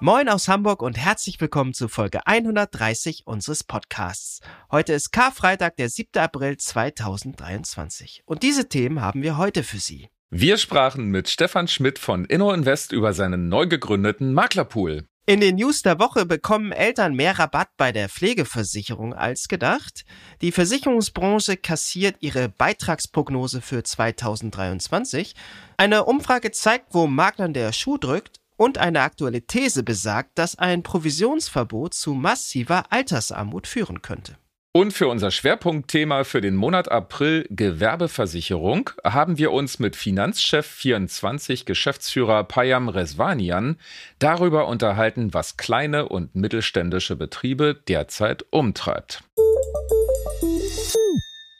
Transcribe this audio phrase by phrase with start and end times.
[0.00, 4.38] Moin aus Hamburg und herzlich willkommen zu Folge 130 unseres Podcasts.
[4.70, 6.22] Heute ist Karfreitag, der 7.
[6.22, 8.22] April 2023.
[8.24, 10.08] Und diese Themen haben wir heute für Sie.
[10.30, 15.08] Wir sprachen mit Stefan Schmidt von InnoInvest über seinen neu gegründeten Maklerpool.
[15.26, 20.04] In den News der Woche bekommen Eltern mehr Rabatt bei der Pflegeversicherung als gedacht.
[20.42, 25.34] Die Versicherungsbranche kassiert ihre Beitragsprognose für 2023.
[25.76, 28.38] Eine Umfrage zeigt, wo Maklern der Schuh drückt.
[28.58, 34.36] Und eine aktuelle These besagt, dass ein Provisionsverbot zu massiver Altersarmut führen könnte.
[34.72, 41.66] Und für unser Schwerpunktthema für den Monat April Gewerbeversicherung haben wir uns mit Finanzchef 24
[41.66, 43.76] Geschäftsführer Payam Resvanian
[44.18, 49.22] darüber unterhalten, was kleine und mittelständische Betriebe derzeit umtreibt.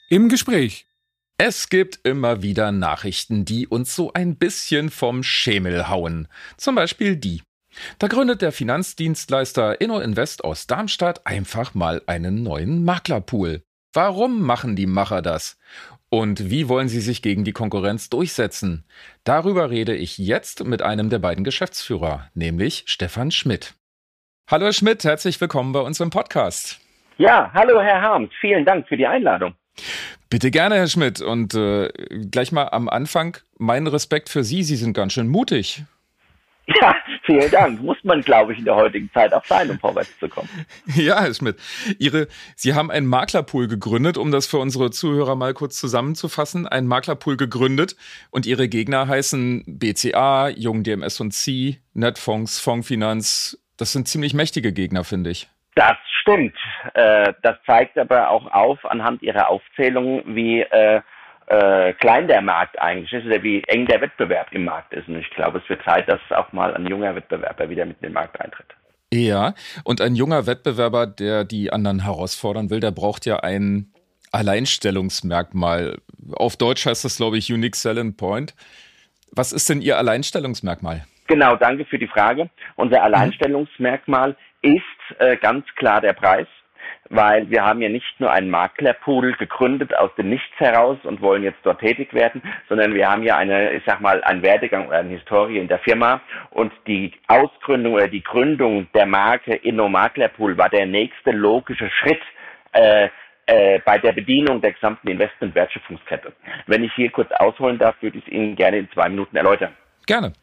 [0.09, 0.85] Im Gespräch.
[1.41, 6.27] Es gibt immer wieder Nachrichten, die uns so ein bisschen vom Schemel hauen.
[6.57, 7.41] Zum Beispiel die.
[7.97, 13.61] Da gründet der Finanzdienstleister InnoInvest aus Darmstadt einfach mal einen neuen Maklerpool.
[13.93, 15.57] Warum machen die Macher das?
[16.09, 18.83] Und wie wollen sie sich gegen die Konkurrenz durchsetzen?
[19.23, 23.75] Darüber rede ich jetzt mit einem der beiden Geschäftsführer, nämlich Stefan Schmidt.
[24.51, 26.81] Hallo Schmidt, herzlich willkommen bei uns im Podcast.
[27.17, 29.55] Ja, hallo Herr Harms, vielen Dank für die Einladung.
[30.29, 31.21] Bitte gerne, Herr Schmidt.
[31.21, 31.89] Und äh,
[32.31, 34.63] gleich mal am Anfang mein Respekt für Sie.
[34.63, 35.83] Sie sind ganz schön mutig.
[36.81, 37.81] Ja, vielen Dank.
[37.81, 40.49] Muss man, glaube ich, in der heutigen Zeit auch sein, um vorwärts zu kommen.
[40.95, 41.57] Ja, Herr Schmidt.
[41.97, 46.67] Ihre, Sie haben einen Maklerpool gegründet, um das für unsere Zuhörer mal kurz zusammenzufassen.
[46.67, 47.95] Einen Maklerpool gegründet
[48.29, 53.57] und Ihre Gegner heißen BCA, Jung DMS und C, Netfonds, Fondsfinanz.
[53.77, 55.49] Das sind ziemlich mächtige Gegner, finde ich.
[55.79, 56.57] Das stimmt.
[56.93, 60.99] Äh, das zeigt aber auch auf anhand Ihrer Aufzählung, wie äh,
[61.47, 65.07] äh, klein der Markt eigentlich ist oder wie eng der Wettbewerb im Markt ist.
[65.07, 68.09] Und ich glaube, es wird Zeit, dass auch mal ein junger Wettbewerber wieder mit in
[68.09, 68.65] den Markt eintritt.
[69.13, 69.53] Ja,
[69.85, 73.93] und ein junger Wettbewerber, der die anderen herausfordern will, der braucht ja ein
[74.33, 75.99] Alleinstellungsmerkmal.
[76.33, 78.53] Auf Deutsch heißt das, glaube ich, Unique Selling Point.
[79.31, 81.05] Was ist denn Ihr Alleinstellungsmerkmal?
[81.27, 82.49] Genau, danke für die Frage.
[82.75, 86.47] Unser Alleinstellungsmerkmal ist äh, ganz klar der Preis,
[87.09, 91.43] weil wir haben ja nicht nur einen Maklerpool gegründet aus dem Nichts heraus und wollen
[91.43, 94.99] jetzt dort tätig werden, sondern wir haben ja eine, ich sag mal, einen Werdegang oder
[94.99, 96.21] eine Historie in der Firma
[96.51, 102.21] und die Ausgründung oder die Gründung der Marke Inno Maklerpool war der nächste logische Schritt
[102.73, 103.09] äh,
[103.47, 106.33] äh, bei der Bedienung der gesamten Investment-Wertschöpfungskette.
[106.67, 109.73] Wenn ich hier kurz ausholen darf, würde ich es Ihnen gerne in zwei Minuten erläutern.
[110.05, 110.33] Gerne.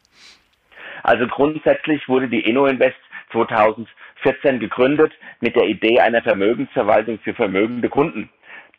[1.03, 2.97] Also grundsätzlich wurde die InnoInvest
[3.31, 8.29] 2014 gegründet mit der Idee einer Vermögensverwaltung für vermögende Kunden.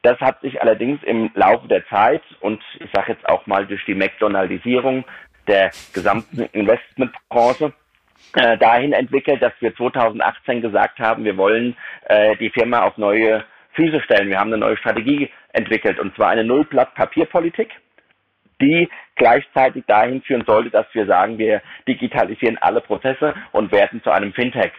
[0.02, 3.84] Das hat sich allerdings im Laufe der Zeit und ich sage jetzt auch mal durch
[3.84, 5.04] die McDonaldisierung
[5.48, 7.72] der gesamten Investmentbranche
[8.34, 11.76] äh, dahin entwickelt, dass wir 2018 gesagt haben, wir wollen
[12.06, 14.28] äh, die Firma auf neue Füße stellen.
[14.28, 17.70] Wir haben eine neue Strategie entwickelt und zwar eine Null-Blatt-Papierpolitik
[18.60, 24.10] die gleichzeitig dahin führen sollte, dass wir sagen, wir digitalisieren alle Prozesse und werden zu
[24.10, 24.72] einem Fintech.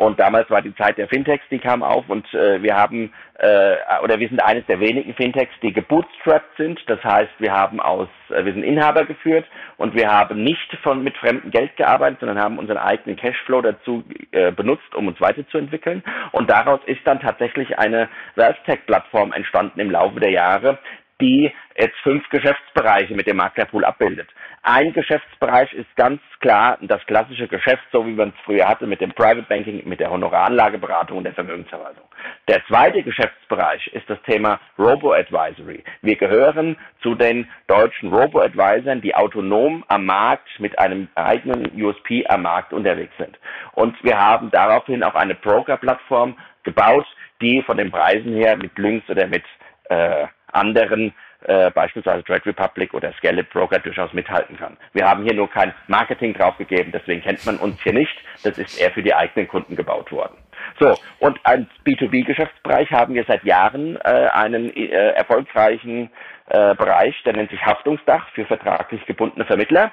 [0.00, 3.76] Und damals war die Zeit der Fintechs, die kam auf und äh, wir haben äh,
[4.02, 6.80] oder wir sind eines der wenigen Fintechs, die gebootstrapped sind.
[6.86, 9.44] Das heißt, wir haben aus, äh, wir sind Inhaber geführt
[9.76, 14.02] und wir haben nicht von mit fremdem Geld gearbeitet, sondern haben unseren eigenen Cashflow dazu
[14.32, 16.02] äh, benutzt, um uns weiterzuentwickeln.
[16.32, 20.78] Und daraus ist dann tatsächlich eine Wealth-Tech-Plattform entstanden im Laufe der Jahre,
[21.20, 24.28] die jetzt fünf Geschäftsbereiche mit dem Maklerpool abbildet.
[24.62, 29.00] Ein Geschäftsbereich ist ganz klar das klassische Geschäft, so wie man es früher hatte mit
[29.00, 32.04] dem Private Banking, mit der Honoraranlageberatung und der Vermögensverwaltung.
[32.48, 35.82] Der zweite Geschäftsbereich ist das Thema Robo-Advisory.
[36.02, 42.42] Wir gehören zu den deutschen Robo-Advisern, die autonom am Markt mit einem eigenen USP am
[42.42, 43.38] Markt unterwegs sind.
[43.72, 47.06] Und wir haben daraufhin auch eine Broker-Plattform gebaut,
[47.40, 49.44] die von den Preisen her mit Lynx oder mit
[49.88, 51.12] äh, anderen,
[51.42, 54.76] äh, beispielsweise Trade Republic oder Scaled Broker durchaus mithalten kann.
[54.92, 58.16] Wir haben hier nur kein Marketing draufgegeben, deswegen kennt man uns hier nicht.
[58.44, 60.36] Das ist eher für die eigenen Kunden gebaut worden.
[60.78, 66.10] So, und als B2B-Geschäftsbereich haben wir seit Jahren äh, einen äh, erfolgreichen
[66.48, 69.92] äh, Bereich, der nennt sich Haftungsdach für vertraglich gebundene Vermittler.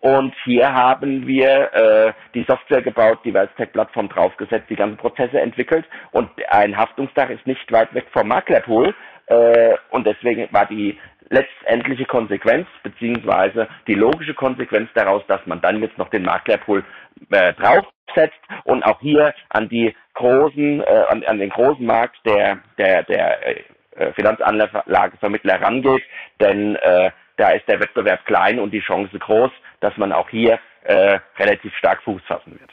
[0.00, 5.86] Und hier haben wir äh, die Software gebaut, die Wealthtech-Plattform draufgesetzt, die ganzen Prozesse entwickelt.
[6.10, 8.94] Und ein Haftungsdach ist nicht weit weg vom Maklerpool,
[9.26, 10.98] Äh, und deswegen war die
[11.30, 16.84] letztendliche Konsequenz beziehungsweise die logische Konsequenz daraus, dass man dann jetzt noch den Maklerpool
[17.30, 22.58] äh, draufsetzt und auch hier an die großen, äh, an, an den großen Markt der
[22.78, 23.58] der der
[23.96, 26.02] äh, Finanzanlagevermittler rangeht,
[26.40, 29.50] denn äh, da ist der Wettbewerb klein und die Chance groß,
[29.80, 32.70] dass man auch hier äh, relativ stark Fuß fassen wird.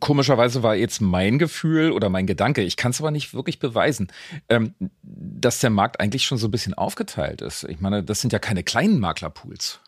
[0.00, 4.10] Komischerweise war jetzt mein Gefühl oder mein Gedanke, ich kann es aber nicht wirklich beweisen,
[4.48, 7.64] ähm, dass der Markt eigentlich schon so ein bisschen aufgeteilt ist.
[7.64, 9.82] Ich meine, das sind ja keine kleinen Maklerpools,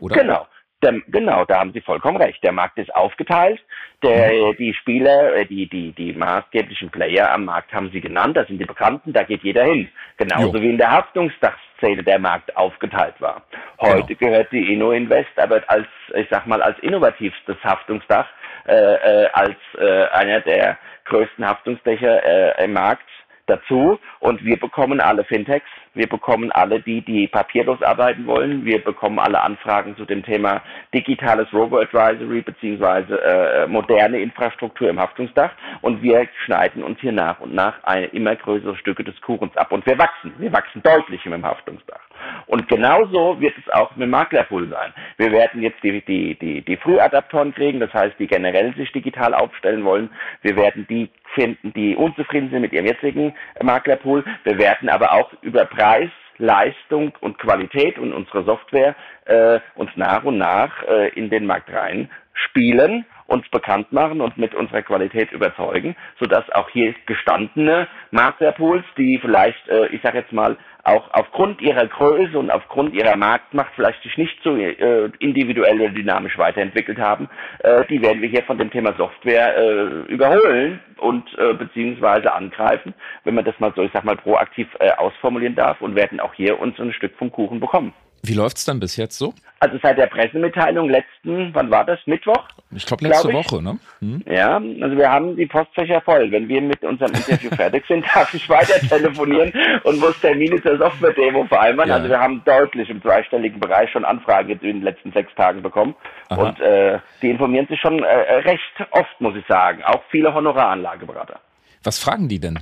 [0.00, 0.14] oder?
[0.14, 0.46] Genau.
[0.82, 2.42] Der, genau, da haben Sie vollkommen recht.
[2.44, 3.60] Der Markt ist aufgeteilt.
[4.04, 4.56] Der, mhm.
[4.58, 8.36] die Spieler, äh, die, die, die maßgeblichen Player am Markt haben Sie genannt.
[8.36, 9.12] Das sind die Bekannten.
[9.12, 9.88] Da geht jeder hin.
[10.18, 10.62] Genauso jo.
[10.62, 13.42] wie in der Haftungsdachszene der Markt aufgeteilt war.
[13.80, 14.30] Heute genau.
[14.30, 18.28] gehört die Inno Invest aber als, ich sag mal, als innovativstes Haftungsdach,
[18.68, 23.08] äh, äh, als äh, einer der größten Haftungsdächer äh, im Markt
[23.48, 28.82] dazu und wir bekommen alle Fintechs, wir bekommen alle die, die papierlos arbeiten wollen, wir
[28.82, 30.62] bekommen alle Anfragen zu dem Thema
[30.94, 35.50] digitales Robo-Advisory beziehungsweise äh, moderne Infrastruktur im Haftungsdach
[35.80, 39.72] und wir schneiden uns hier nach und nach eine immer größere Stücke des Kuchens ab
[39.72, 42.00] und wir wachsen, wir wachsen deutlich im Haftungsdach.
[42.46, 44.92] Und genauso wird es auch mit Maklerpool sein.
[45.16, 49.34] Wir werden jetzt die, die, die, die Frühadaptoren kriegen, das heißt, die generell sich digital
[49.34, 50.10] aufstellen wollen.
[50.42, 54.24] Wir werden die finden, die unzufrieden sind mit ihrem jetzigen Maklerpool.
[54.44, 58.94] Wir werden aber auch über Preis, Leistung und Qualität und unsere Software
[59.26, 64.38] äh, uns nach und nach äh, in den Markt rein spielen, uns bekannt machen und
[64.38, 70.32] mit unserer Qualität überzeugen, sodass auch hier gestandene Maklerpools, die vielleicht, äh, ich sage jetzt
[70.32, 75.78] mal, auch aufgrund ihrer Größe und aufgrund ihrer Marktmacht vielleicht sich nicht so äh, individuell
[75.78, 77.28] oder dynamisch weiterentwickelt haben,
[77.58, 82.94] äh, die werden wir hier von dem Thema Software äh, überholen und äh, beziehungsweise angreifen,
[83.24, 86.32] wenn man das mal so, ich sag mal, proaktiv äh, ausformulieren darf und werden auch
[86.32, 87.92] hier uns ein Stück vom Kuchen bekommen.
[88.22, 89.34] Wie läuft's dann bis jetzt so?
[89.60, 91.98] Also seit der Pressemitteilung letzten, wann war das?
[92.06, 92.44] Mittwoch?
[92.70, 93.52] Ich glaube letzte glaub ich.
[93.52, 93.78] Woche, ne?
[94.00, 94.22] Hm?
[94.26, 96.30] Ja, also wir haben die Postfächer voll.
[96.30, 100.78] Wenn wir mit unserem Interview fertig sind, darf ich weiter telefonieren und muss Termine zur
[100.78, 101.88] Software-Demo vereinbaren.
[101.88, 101.96] Ja.
[101.96, 105.96] Also wir haben deutlich im zweistelligen Bereich schon Anfragen in den letzten sechs Tagen bekommen.
[106.28, 106.40] Aha.
[106.40, 108.60] Und äh, die informieren sich schon äh, recht
[108.92, 109.82] oft, muss ich sagen.
[109.84, 111.40] Auch viele Honoraranlageberater.
[111.82, 112.58] Was fragen die denn?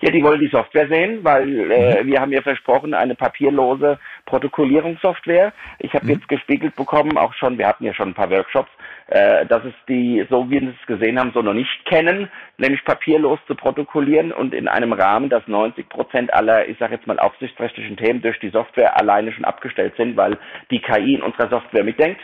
[0.00, 2.06] Ja, die wollen die Software sehen, weil äh, mhm.
[2.06, 5.52] wir haben ja versprochen, eine papierlose Protokollierungssoftware.
[5.78, 6.12] Ich habe mhm.
[6.12, 8.70] jetzt gespiegelt bekommen, auch schon, wir hatten ja schon ein paar Workshops,
[9.08, 12.28] äh, dass es die, so wie wir es gesehen haben, so noch nicht kennen,
[12.58, 17.06] nämlich papierlos zu protokollieren und in einem Rahmen, dass 90 Prozent aller, ich sage jetzt
[17.06, 20.38] mal, aufsichtsrechtlichen Themen durch die Software alleine schon abgestellt sind, weil
[20.70, 22.20] die KI in unserer Software mitdenkt.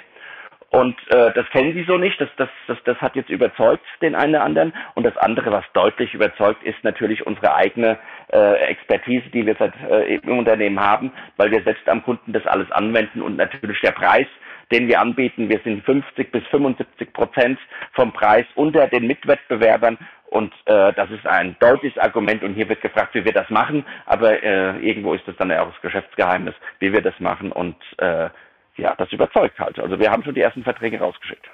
[0.72, 2.19] Und äh, das kennen sie so nicht.
[2.19, 4.72] Das, das, das, das hat jetzt überzeugt den einen oder anderen.
[4.94, 7.98] Und das andere, was deutlich überzeugt, ist natürlich unsere eigene
[8.32, 12.46] äh, Expertise, die wir seit, äh, im Unternehmen haben, weil wir selbst am Kunden das
[12.46, 13.20] alles anwenden.
[13.20, 14.26] Und natürlich der Preis,
[14.72, 17.58] den wir anbieten, wir sind 50 bis 75 Prozent
[17.92, 19.98] vom Preis unter den Mitwettbewerbern.
[20.30, 22.42] Und äh, das ist ein deutliches Argument.
[22.42, 25.62] Und hier wird gefragt, wie wir das machen, aber äh, irgendwo ist das dann ja
[25.62, 27.52] auch das Geschäftsgeheimnis, wie wir das machen.
[27.52, 28.30] Und äh,
[28.76, 29.78] ja, das überzeugt halt.
[29.78, 31.46] Also wir haben schon die ersten Verträge rausgeschickt.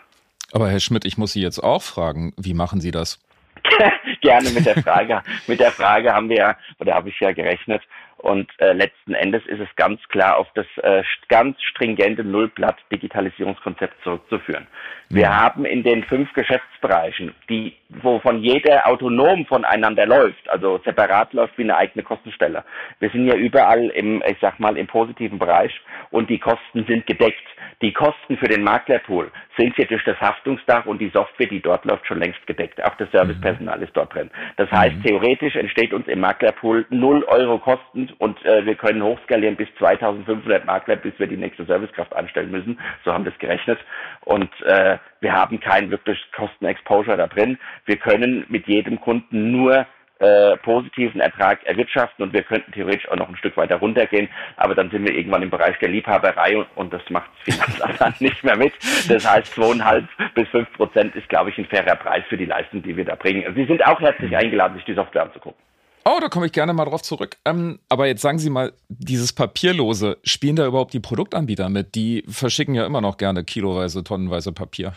[0.53, 3.19] Aber Herr Schmidt, ich muss Sie jetzt auch fragen, wie machen Sie das?
[4.21, 5.23] Gerne mit der Frage.
[5.47, 7.83] mit der Frage haben wir, oder habe ich ja gerechnet,
[8.19, 14.03] und äh, letzten Endes ist es ganz klar auf das äh, ganz stringente Nullblatt Digitalisierungskonzept
[14.03, 14.67] zurückzuführen.
[15.09, 15.37] Wir mhm.
[15.37, 21.63] haben in den fünf Geschäftsbereichen, die, wovon jeder autonom voneinander läuft, also separat läuft wie
[21.63, 22.65] eine eigene Kostenstelle.
[23.01, 25.73] Wir sind ja überall im, ich sag mal, im positiven Bereich
[26.11, 27.43] und die Kosten sind gedeckt.
[27.81, 31.85] Die Kosten für den Maklerpool sind hier durch das Haftungsdach und die Software, die dort
[31.85, 32.83] läuft, schon längst gedeckt.
[32.85, 34.31] Auch das Servicepersonal ist dort drin.
[34.57, 35.03] Das heißt, mhm.
[35.05, 40.65] theoretisch entsteht uns im Maklerpool null Euro Kosten und äh, wir können hochskalieren bis 2500
[40.65, 42.79] Makler, bis wir die nächste Servicekraft anstellen müssen.
[43.05, 43.79] So haben wir es gerechnet.
[44.25, 47.59] Und äh, wir haben kein wirklich Kostenexposure da drin.
[47.85, 49.87] Wir können mit jedem Kunden nur
[50.21, 54.75] äh, positiven Ertrag erwirtschaften und wir könnten theoretisch auch noch ein Stück weiter runtergehen, aber
[54.75, 58.43] dann sind wir irgendwann im Bereich der Liebhaberei und, und das macht das Finanzamt nicht
[58.43, 58.73] mehr mit.
[59.09, 62.83] Das heißt, zweieinhalb bis fünf Prozent ist, glaube ich, ein fairer Preis für die Leistung,
[62.83, 63.55] die wir da bringen.
[63.55, 65.68] Sie sind auch herzlich eingeladen, sich die Software anzugucken.
[66.11, 67.37] Oh, da komme ich gerne mal drauf zurück.
[67.45, 71.95] Ähm, aber jetzt sagen Sie mal, dieses Papierlose, spielen da überhaupt die Produktanbieter mit?
[71.95, 74.95] Die verschicken ja immer noch gerne kiloweise, tonnenweise Papier.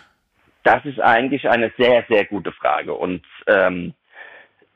[0.63, 2.93] Das ist eigentlich eine sehr, sehr gute Frage.
[2.93, 3.93] Und ähm,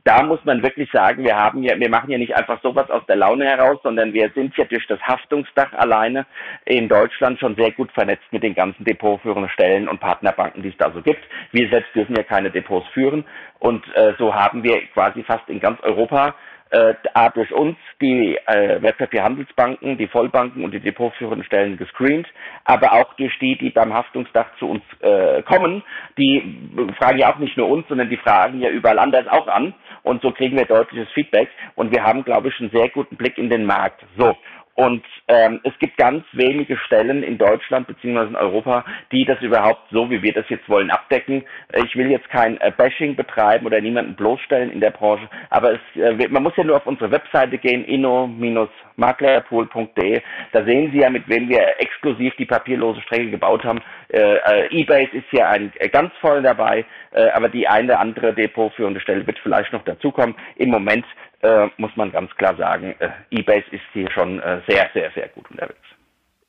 [0.06, 3.04] da muss man wirklich sagen, wir haben ja, wir machen ja nicht einfach sowas aus
[3.08, 6.28] der Laune heraus, sondern wir sind ja durch das Haftungsdach alleine
[6.66, 10.78] in Deutschland schon sehr gut vernetzt mit den ganzen depotführenden Stellen und Partnerbanken, die es
[10.78, 11.24] da so gibt.
[11.52, 13.26] Wir selbst dürfen ja keine Depots führen
[13.58, 16.36] und äh, so haben wir quasi fast in ganz Europa
[16.72, 16.94] äh,
[17.34, 22.28] durch uns, die äh, Wertpapierhandelsbanken, die Vollbanken und die depotführenden Stellen gescreent,
[22.66, 25.84] aber auch durch die, die beim Haftungsdach zu uns äh, kommen.
[26.18, 29.74] Die fragen ja auch nicht nur uns, sondern die fragen ja überall anders auch an.
[30.06, 31.50] Und so kriegen wir deutliches Feedback.
[31.74, 34.06] Und wir haben, glaube ich, einen sehr guten Blick in den Markt.
[34.18, 34.38] So.
[34.76, 39.84] Und ähm, es gibt ganz wenige Stellen in Deutschland beziehungsweise in Europa, die das überhaupt
[39.90, 41.46] so, wie wir das jetzt wollen, abdecken.
[41.86, 45.80] Ich will jetzt kein äh, Bashing betreiben oder niemanden bloßstellen in der Branche, aber es,
[45.96, 50.22] äh, man muss ja nur auf unsere Webseite gehen, inno-maklerpool.de.
[50.52, 53.80] Da sehen Sie ja, mit wem wir exklusiv die papierlose Strecke gebaut haben.
[54.10, 58.34] Äh, äh, Ebay ist hier ein äh, ganz voll dabei, äh, aber die eine andere
[58.34, 60.36] depotführende Stelle wird vielleicht noch dazukommen.
[60.58, 61.06] Im Moment
[61.46, 65.28] äh, muss man ganz klar sagen, äh, Ebase ist hier schon äh, sehr, sehr, sehr
[65.30, 65.80] gut unterwegs.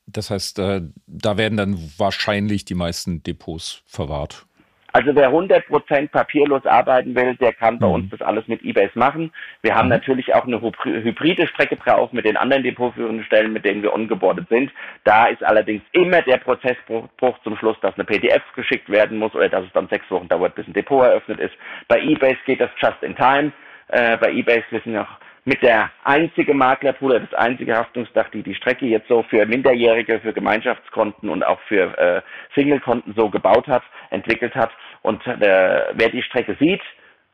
[0.07, 4.47] Das heißt, äh, da werden dann wahrscheinlich die meisten Depots verwahrt.
[4.93, 7.93] Also wer 100% papierlos arbeiten will, der kann bei mhm.
[7.93, 9.31] uns das alles mit Ebase machen.
[9.61, 9.97] Wir haben mhm.
[9.97, 14.49] natürlich auch eine hybride Strecke drauf mit den anderen depotführenden Stellen, mit denen wir ongeboardet
[14.49, 14.73] sind.
[15.05, 19.51] Da ist allerdings immer der Prozessbruch zum Schluss, dass eine PDF geschickt werden muss oder
[19.51, 21.53] dass es dann sechs Wochen dauert, bis ein Depot eröffnet ist.
[21.89, 23.53] Bei Ebase geht das just in time
[23.89, 25.09] äh, bei eBay wir sind noch
[25.47, 30.33] mit der einzige Maklerpool, das einzige Haftungsdach, die die Strecke jetzt so für Minderjährige, für
[30.33, 32.23] Gemeinschaftskonten und auch für äh,
[32.57, 34.71] Singlekonten so gebaut hat, entwickelt hat.
[35.03, 36.83] Und äh, wer die Strecke sieht,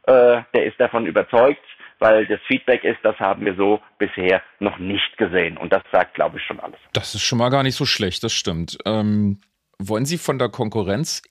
[0.07, 1.65] äh, der ist davon überzeugt,
[2.01, 5.57] weil das Feedback ist, das haben wir so bisher noch nicht gesehen.
[5.57, 6.79] Und das sagt, glaube ich, schon alles.
[6.93, 8.77] Das ist schon mal gar nicht so schlecht, das stimmt.
[8.85, 9.41] Ähm,
[9.79, 11.23] wollen Sie von der Konkurrenz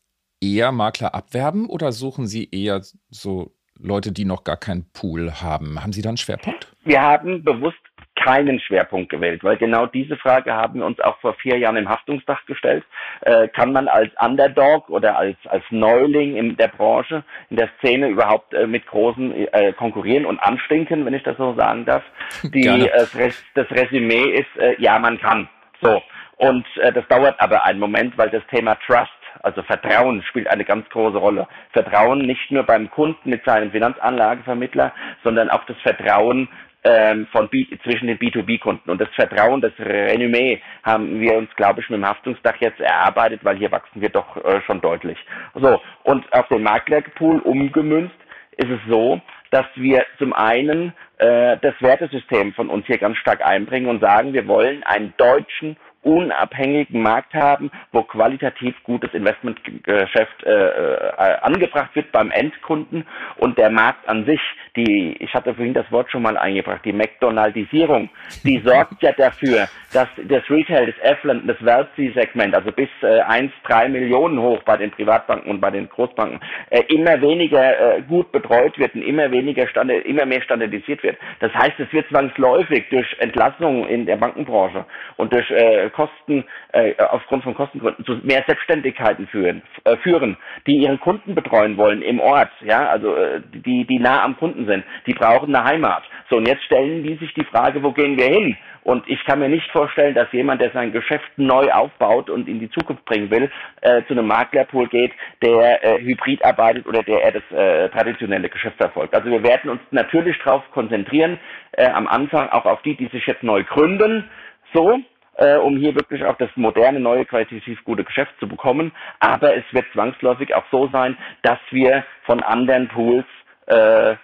[0.42, 3.52] eher Makler abwerben oder suchen Sie eher so
[3.84, 5.82] Leute, die noch gar keinen Pool haben.
[5.82, 6.72] Haben Sie da einen Schwerpunkt?
[6.84, 7.78] Wir haben bewusst
[8.16, 11.90] keinen Schwerpunkt gewählt, weil genau diese Frage haben wir uns auch vor vier Jahren im
[11.90, 12.84] Haftungsdach gestellt.
[13.22, 18.10] Äh, kann man als Underdog oder als, als Neuling in der Branche, in der Szene
[18.10, 22.04] überhaupt äh, mit Großen äh, konkurrieren und anstinken, wenn ich das so sagen darf?
[22.44, 25.50] Die, äh, das Resümee ist, äh, ja, man kann.
[25.82, 26.02] So.
[26.38, 29.10] Und äh, das dauert aber einen Moment, weil das Thema Trust
[29.42, 31.48] also Vertrauen spielt eine ganz große Rolle.
[31.72, 36.48] Vertrauen nicht nur beim Kunden mit seinem Finanzanlagevermittler, sondern auch das Vertrauen
[36.84, 38.90] ähm, von B zwischen den B2B-Kunden.
[38.90, 43.42] Und das Vertrauen, das Renommee haben wir uns, glaube ich, mit dem Haftungsdach jetzt erarbeitet,
[43.44, 45.18] weil hier wachsen wir doch äh, schon deutlich.
[45.54, 48.16] So, und auf den Maklerpool umgemünzt
[48.58, 49.22] ist es so,
[49.52, 54.34] dass wir zum einen äh, das Wertesystem von uns hier ganz stark einbringen und sagen,
[54.34, 62.12] wir wollen einen deutschen unabhängigen Markt haben, wo qualitativ gutes Investmentgeschäft äh, äh, angebracht wird
[62.12, 63.06] beim Endkunden
[63.38, 64.42] und der Markt an sich,
[64.76, 68.10] die, ich hatte vorhin das Wort schon mal eingebracht, die McDonaldisierung,
[68.44, 73.52] die sorgt ja dafür, dass das Retail, das Affluent, das Wealthy-Segment, also bis äh, 1,
[73.64, 76.40] 3 Millionen hoch bei den Privatbanken und bei den Großbanken,
[76.70, 81.18] äh, immer weniger äh, gut betreut wird und immer weniger Standard, immer mehr standardisiert wird.
[81.40, 84.86] Das heißt, es wird zwangsläufig durch Entlassungen in der Bankenbranche
[85.18, 86.44] und durch äh, Kosten,
[86.74, 92.02] äh, aufgrund von Kostengründen zu mehr Selbstständigkeiten führen, äh, führen, die ihren Kunden betreuen wollen
[92.02, 96.04] im Ort, ja, also äh, die, die nah am Kunden sind, die brauchen eine Heimat.
[96.30, 98.58] So, und jetzt stellen die sich die Frage, wo gehen wir hin?
[98.84, 102.60] Und ich kann mir nicht vorstellen, dass jemand, der sein Geschäft neu aufbaut und in
[102.60, 105.12] die Zukunft bringen will, äh, zu einem Maklerpool geht,
[105.44, 109.14] der äh, hybrid arbeitet oder der eher das äh, traditionelle Geschäft verfolgt.
[109.14, 111.38] Also wir werden uns natürlich darauf konzentrieren,
[111.78, 114.30] am Anfang auch auf die, die sich jetzt neu gründen,
[114.74, 115.00] so,
[115.42, 118.92] äh, um hier wirklich auch das moderne, neue, qualitativ gute Geschäft zu bekommen.
[119.20, 123.26] Aber es wird zwangsläufig auch so sein, dass wir von anderen Pools
[123.66, 124.16] äh,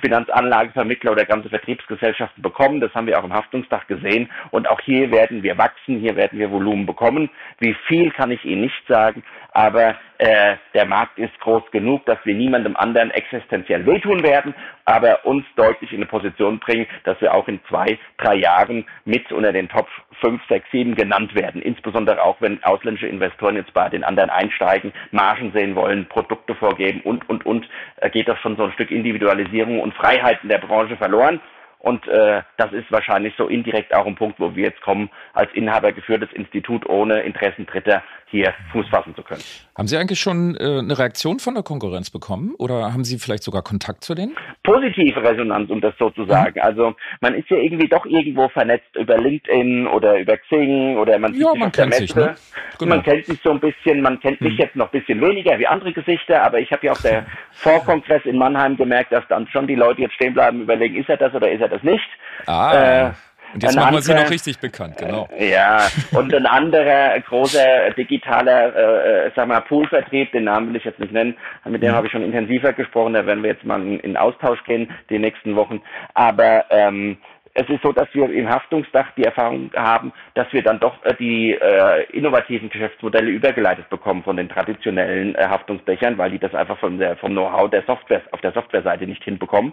[0.00, 2.80] Finanzanlagevermittler oder ganze Vertriebsgesellschaften bekommen.
[2.80, 4.30] Das haben wir auch im Haftungsdach gesehen.
[4.50, 7.30] Und auch hier werden wir wachsen, hier werden wir Volumen bekommen.
[7.58, 12.18] Wie viel kann ich Ihnen nicht sagen, aber äh, der Markt ist groß genug, dass
[12.24, 14.54] wir niemandem anderen existenziell wehtun werden,
[14.84, 19.32] aber uns deutlich in eine Position bringen, dass wir auch in zwei, drei Jahren mit
[19.32, 19.88] unter den Top
[20.20, 21.62] 5, 6, 7 genannt werden.
[21.62, 27.00] Insbesondere auch, wenn ausländische Investoren jetzt bei den anderen einsteigen, Margen sehen wollen, Produkte vorgeben
[27.00, 27.66] und, und, und,
[27.96, 31.40] äh, geht das schon so ein Stück Individualisierung und Freiheit in der Branche verloren.
[31.78, 35.50] Und äh, das ist wahrscheinlich so indirekt auch ein Punkt, wo wir jetzt kommen, als
[35.54, 39.42] inhabergeführtes Institut ohne Interessen Dritter hier Fuß fassen zu können.
[39.76, 43.42] Haben Sie eigentlich schon äh, eine Reaktion von der Konkurrenz bekommen oder haben Sie vielleicht
[43.42, 44.36] sogar Kontakt zu denen?
[44.62, 46.54] Positive Resonanz, um das so zu sagen.
[46.56, 46.62] Mhm.
[46.62, 51.32] Also man ist ja irgendwie doch irgendwo vernetzt über LinkedIn oder über Xing oder man
[51.32, 52.34] sieht ja, sich man kennt sich, ne?
[52.78, 52.94] genau.
[52.96, 54.58] Man kennt sich so ein bisschen, man kennt mich mhm.
[54.58, 58.24] jetzt noch ein bisschen weniger wie andere Gesichter, aber ich habe ja auf der Vorkongress
[58.24, 61.34] in Mannheim gemerkt, dass dann schon die Leute jetzt stehen bleiben, überlegen, ist er das
[61.34, 62.08] oder ist er das nicht.
[62.46, 63.08] Ah.
[63.08, 63.10] Äh,
[63.54, 65.28] Und jetzt machen wir sie noch richtig bekannt, genau.
[65.36, 70.76] Äh, ja, und ein anderer großer digitaler, äh, äh, sag mal, Poolvertrieb, den Namen will
[70.76, 71.96] ich jetzt nicht nennen, mit dem mhm.
[71.96, 75.18] habe ich schon intensiver gesprochen, da werden wir jetzt mal in, in Austausch gehen die
[75.18, 75.82] nächsten Wochen.
[76.14, 77.18] Aber ähm,
[77.54, 81.14] es ist so, dass wir im Haftungsdach die Erfahrung haben, dass wir dann doch äh,
[81.18, 86.78] die äh, innovativen Geschäftsmodelle übergeleitet bekommen von den traditionellen äh, Haftungsdächern, weil die das einfach
[86.98, 89.72] der, vom Know-how der Software auf der Softwareseite nicht hinbekommen.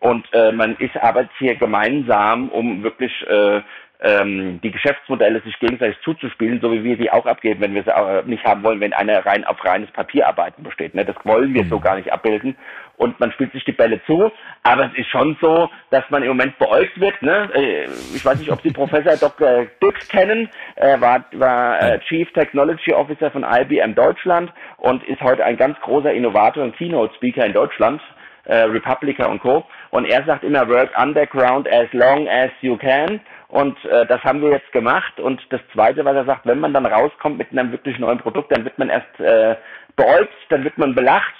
[0.00, 3.62] Und äh, man ist arbeitet hier gemeinsam, um wirklich äh,
[4.00, 7.94] ähm, die Geschäftsmodelle sich gegenseitig zuzuspielen, so wie wir sie auch abgeben, wenn wir sie
[7.94, 10.94] auch nicht haben wollen, wenn einer rein auf reines Papierarbeiten besteht.
[10.94, 11.04] Ne?
[11.04, 11.82] Das wollen wir so mhm.
[11.82, 12.56] gar nicht abbilden.
[12.96, 14.30] Und man spielt sich die Bälle zu,
[14.62, 17.20] aber es ist schon so, dass man im Moment beäugt wird.
[17.22, 17.48] Ne?
[17.54, 19.66] Äh, ich weiß nicht, ob Sie Professor Dr.
[19.82, 25.44] Dix kennen, er war, war äh, Chief Technology Officer von IBM Deutschland und ist heute
[25.44, 28.00] ein ganz großer Innovator und Keynote Speaker in Deutschland
[28.48, 29.64] äh, Republica und Co.
[29.90, 33.20] Und er sagt immer, work underground as long as you can.
[33.48, 35.18] Und äh, das haben wir jetzt gemacht.
[35.18, 38.52] Und das Zweite, was er sagt, wenn man dann rauskommt mit einem wirklich neuen Produkt,
[38.52, 39.56] dann wird man erst äh,
[39.96, 41.34] beäugt, dann wird man belacht,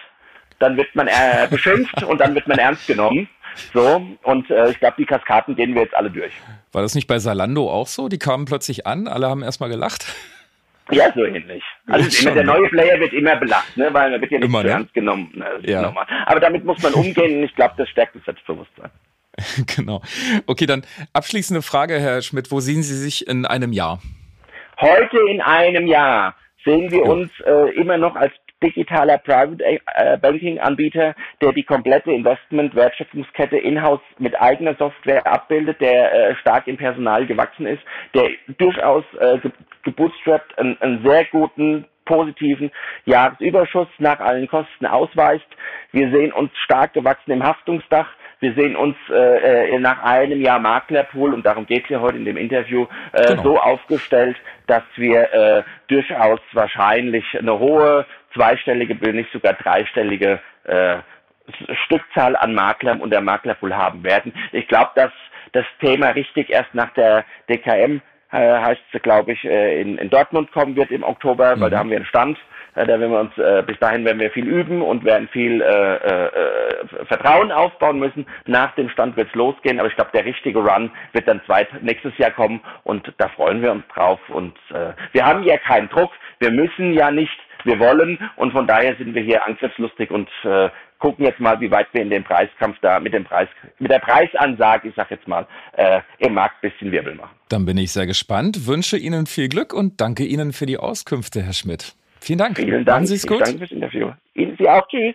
[0.58, 3.28] dann wird man äh, beschimpft und dann wird man ernst genommen.
[3.72, 6.32] So, und äh, ich glaube, die Kaskaden gehen wir jetzt alle durch.
[6.72, 8.08] War das nicht bei Salando auch so?
[8.08, 10.06] Die kamen plötzlich an, alle haben erstmal gelacht.
[10.90, 11.62] Ja, so ähnlich.
[11.86, 13.92] Also immer, der neue Player wird immer belacht, ne?
[13.92, 14.70] weil er wird ja nicht immer, so ne?
[14.70, 15.30] ernst genommen.
[15.34, 15.46] Ne?
[15.70, 15.92] Ja.
[16.24, 18.90] Aber damit muss man umgehen und ich glaube, das stärkt das Selbstbewusstsein.
[19.76, 20.02] genau.
[20.46, 22.50] Okay, dann abschließende Frage, Herr Schmidt.
[22.50, 24.00] Wo sehen Sie sich in einem Jahr?
[24.80, 30.58] Heute in einem Jahr sehen wir uns äh, immer noch als digitaler Private äh, Banking
[30.58, 36.76] Anbieter, der die komplette Investment Wertschöpfungskette in-house mit eigener Software abbildet, der äh, stark im
[36.76, 37.82] Personal gewachsen ist,
[38.14, 39.38] der durchaus äh,
[39.84, 42.70] gebootstrapped einen, einen sehr guten positiven
[43.04, 45.46] Jahresüberschuss nach allen Kosten ausweist.
[45.92, 48.08] Wir sehen uns stark gewachsen im Haftungsdach.
[48.40, 52.18] Wir sehen uns äh, äh nach einem Jahr Maklerpool, und darum geht es ja heute
[52.18, 53.42] in dem Interview, äh, genau.
[53.42, 60.98] so aufgestellt, dass wir äh, durchaus wahrscheinlich eine hohe zweistellige, wenn nicht sogar dreistellige äh,
[61.86, 64.32] Stückzahl an Maklern und der Maklerpool haben werden.
[64.52, 65.12] Ich glaube, dass
[65.52, 68.00] das Thema richtig erst nach der DKM
[68.36, 71.60] heißt es, glaube ich, äh, in, in Dortmund kommen wird im Oktober, mhm.
[71.60, 72.38] weil da haben wir einen Stand.
[72.74, 75.62] Äh, da werden wir uns, äh, bis dahin werden wir viel üben und werden viel
[75.62, 78.26] äh, äh, Vertrauen aufbauen müssen.
[78.46, 81.68] Nach dem Stand wird es losgehen, aber ich glaube, der richtige Run wird dann zweit,
[81.82, 84.20] nächstes Jahr kommen und da freuen wir uns drauf.
[84.28, 87.38] Und äh, wir haben ja keinen Druck, wir müssen ja nicht,
[87.68, 91.70] wir wollen und von daher sind wir hier angriffslustig und äh, gucken jetzt mal, wie
[91.70, 95.28] weit wir in dem Preiskampf da mit dem Preis, mit der Preisansage, ich sag jetzt
[95.28, 97.36] mal, äh, im Markt bisschen Wirbel machen.
[97.48, 101.42] Dann bin ich sehr gespannt, wünsche Ihnen viel Glück und danke Ihnen für die Auskünfte,
[101.42, 101.94] Herr Schmidt.
[102.20, 102.56] Vielen Dank.
[102.56, 102.96] Vielen Dank.
[102.96, 103.40] Machen Sie es gut.
[103.40, 104.10] Danke fürs Interview.
[104.34, 104.86] Ihnen Sie auch.
[104.88, 105.14] Tschüss.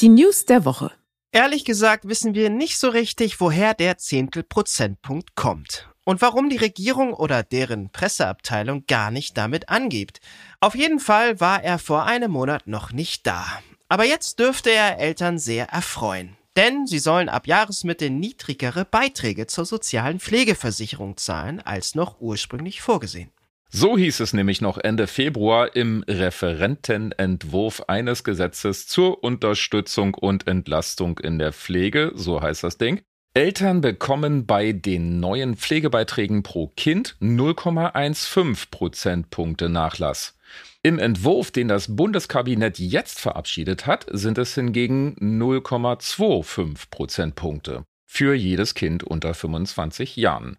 [0.00, 0.90] Die News der Woche.
[1.32, 7.12] Ehrlich gesagt wissen wir nicht so richtig, woher der Zehntelprozentpunkt kommt und warum die Regierung
[7.12, 10.20] oder deren Presseabteilung gar nicht damit angibt.
[10.60, 13.46] Auf jeden Fall war er vor einem Monat noch nicht da.
[13.88, 16.36] Aber jetzt dürfte er Eltern sehr erfreuen.
[16.56, 23.30] Denn sie sollen ab Jahresmitte niedrigere Beiträge zur sozialen Pflegeversicherung zahlen als noch ursprünglich vorgesehen.
[23.72, 31.20] So hieß es nämlich noch Ende Februar im Referentenentwurf eines Gesetzes zur Unterstützung und Entlastung
[31.20, 33.00] in der Pflege, so heißt das Ding.
[33.32, 40.36] Eltern bekommen bei den neuen Pflegebeiträgen pro Kind 0,15 Prozentpunkte Nachlass.
[40.82, 48.74] Im Entwurf, den das Bundeskabinett jetzt verabschiedet hat, sind es hingegen 0,25 Prozentpunkte für jedes
[48.74, 50.58] Kind unter 25 Jahren.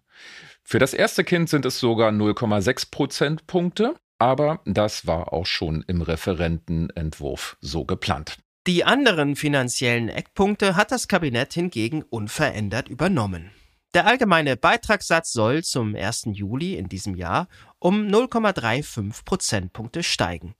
[0.62, 6.00] Für das erste Kind sind es sogar 0,6 Prozentpunkte, aber das war auch schon im
[6.00, 8.38] Referentenentwurf so geplant.
[8.68, 13.50] Die anderen finanziellen Eckpunkte hat das Kabinett hingegen unverändert übernommen.
[13.92, 16.28] Der allgemeine Beitragssatz soll zum 1.
[16.32, 17.48] Juli in diesem Jahr
[17.80, 20.54] um 0,35 Prozentpunkte steigen.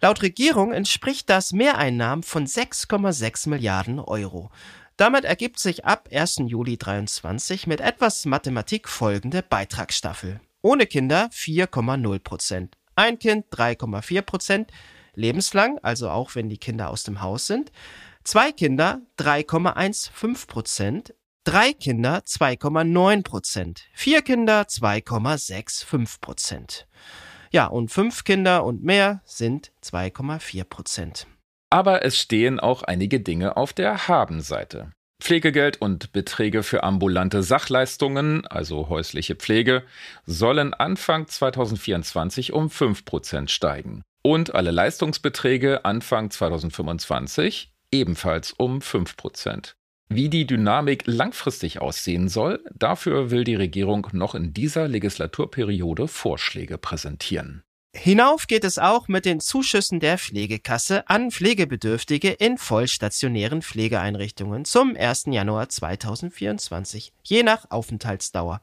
[0.00, 4.50] Laut Regierung entspricht das Mehreinnahmen von 6,6 Milliarden Euro.
[4.96, 6.44] Damit ergibt sich ab 1.
[6.46, 10.40] Juli 23 mit etwas Mathematik folgende Beitragsstaffel.
[10.62, 12.78] Ohne Kinder 4,0 Prozent.
[12.96, 14.72] Ein Kind 3,4 Prozent.
[15.14, 17.72] Lebenslang, also auch wenn die Kinder aus dem Haus sind.
[18.24, 21.14] Zwei Kinder 3,15 Prozent.
[21.44, 23.84] Drei Kinder 2,9 Prozent.
[23.94, 26.86] Vier Kinder 2,65 Prozent.
[27.50, 31.26] Ja, und fünf Kinder und mehr sind 2,4 Prozent.
[31.70, 34.92] Aber es stehen auch einige Dinge auf der Habenseite.
[35.22, 39.84] Pflegegeld und Beträge für ambulante Sachleistungen, also häusliche Pflege,
[40.26, 44.02] sollen Anfang 2024 um 5% steigen.
[44.22, 49.74] Und alle Leistungsbeträge Anfang 2025 ebenfalls um 5%.
[50.08, 56.78] Wie die Dynamik langfristig aussehen soll, dafür will die Regierung noch in dieser Legislaturperiode Vorschläge
[56.78, 57.62] präsentieren.
[57.94, 64.96] Hinauf geht es auch mit den Zuschüssen der Pflegekasse an Pflegebedürftige in vollstationären Pflegeeinrichtungen zum
[64.96, 65.24] 1.
[65.26, 68.62] Januar 2024, je nach Aufenthaltsdauer.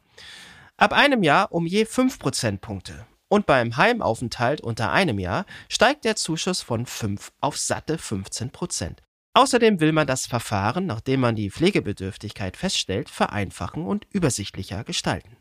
[0.78, 3.06] Ab einem Jahr um je 5 Prozentpunkte.
[3.30, 9.04] Und beim Heimaufenthalt unter einem Jahr steigt der Zuschuss von 5 auf satte 15 Prozent.
[9.36, 15.38] Außerdem will man das Verfahren, nachdem man die Pflegebedürftigkeit feststellt, vereinfachen und übersichtlicher gestalten.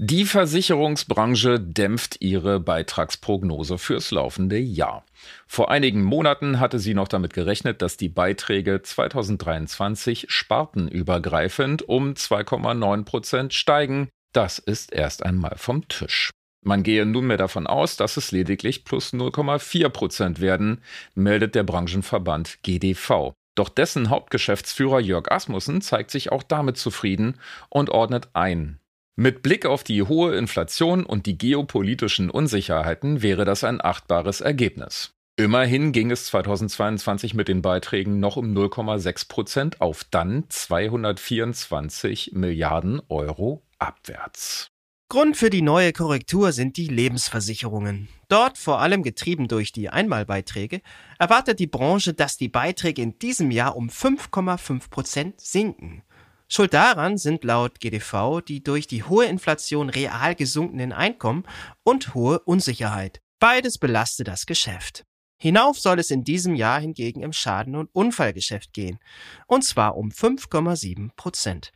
[0.00, 5.04] Die Versicherungsbranche dämpft ihre Beitragsprognose fürs laufende Jahr.
[5.48, 13.04] Vor einigen Monaten hatte sie noch damit gerechnet, dass die Beiträge 2023 spartenübergreifend um 2,9
[13.04, 14.08] Prozent steigen.
[14.38, 16.30] Das ist erst einmal vom Tisch.
[16.64, 20.80] Man gehe nunmehr davon aus, dass es lediglich plus 0,4 Prozent werden,
[21.16, 23.32] meldet der Branchenverband GDV.
[23.56, 28.78] Doch dessen Hauptgeschäftsführer Jörg Asmussen zeigt sich auch damit zufrieden und ordnet ein.
[29.16, 35.10] Mit Blick auf die hohe Inflation und die geopolitischen Unsicherheiten wäre das ein achtbares Ergebnis.
[35.34, 43.02] Immerhin ging es 2022 mit den Beiträgen noch um 0,6 Prozent auf dann 224 Milliarden
[43.08, 44.70] Euro abwärts.
[45.10, 48.08] Grund für die neue Korrektur sind die Lebensversicherungen.
[48.28, 50.82] Dort, vor allem getrieben durch die Einmalbeiträge,
[51.18, 56.02] erwartet die Branche, dass die Beiträge in diesem Jahr um 5,5 Prozent sinken.
[56.46, 61.44] Schuld daran sind laut GDV die durch die hohe Inflation real gesunkenen Einkommen
[61.84, 63.22] und hohe Unsicherheit.
[63.38, 65.04] Beides belastet das Geschäft.
[65.40, 68.98] Hinauf soll es in diesem Jahr hingegen im Schaden- und Unfallgeschäft gehen,
[69.46, 71.72] und zwar um 5,7 Prozent.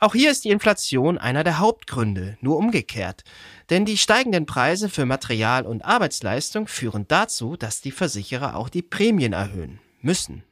[0.00, 3.22] Auch hier ist die Inflation einer der Hauptgründe, nur umgekehrt,
[3.70, 8.82] denn die steigenden Preise für Material und Arbeitsleistung führen dazu, dass die Versicherer auch die
[8.82, 10.42] Prämien erhöhen müssen.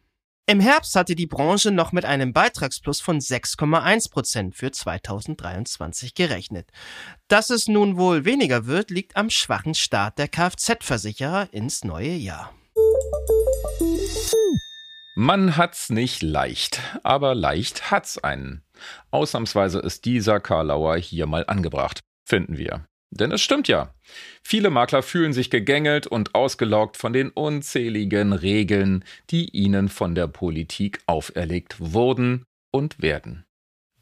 [0.53, 6.69] Im Herbst hatte die Branche noch mit einem Beitragsplus von 6,1 Prozent für 2023 gerechnet.
[7.27, 12.53] Dass es nun wohl weniger wird, liegt am schwachen Start der Kfz-Versicherer ins neue Jahr.
[15.15, 18.63] Man hat's nicht leicht, aber leicht hat's einen.
[19.11, 22.85] Ausnahmsweise ist dieser Karlauer hier mal angebracht, finden wir.
[23.15, 23.95] Denn es stimmt ja.
[24.43, 30.29] Viele Makler fühlen sich gegängelt und ausgelaugt von den unzähligen Regeln, die ihnen von der
[30.29, 33.45] Politik auferlegt wurden und werden.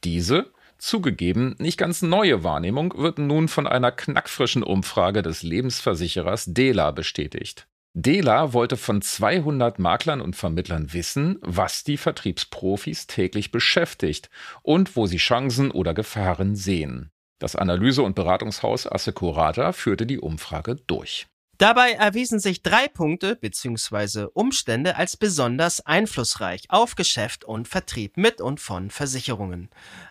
[0.05, 6.93] Diese, zugegeben nicht ganz neue Wahrnehmung wird nun von einer knackfrischen Umfrage des Lebensversicherers Dela
[6.93, 7.67] bestätigt.
[7.93, 14.31] Dela wollte von 200 Maklern und Vermittlern wissen, was die Vertriebsprofis täglich beschäftigt
[14.63, 17.11] und wo sie Chancen oder Gefahren sehen.
[17.41, 21.27] Das Analyse- und Beratungshaus Assecurata führte die Umfrage durch.
[21.57, 24.29] Dabei erwiesen sich drei Punkte bzw.
[24.33, 29.69] Umstände als besonders einflussreich auf Geschäft und Vertrieb mit und von Versicherungen.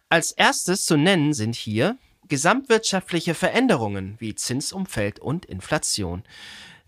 [0.09, 6.23] Als erstes zu nennen sind hier gesamtwirtschaftliche Veränderungen wie Zinsumfeld und Inflation.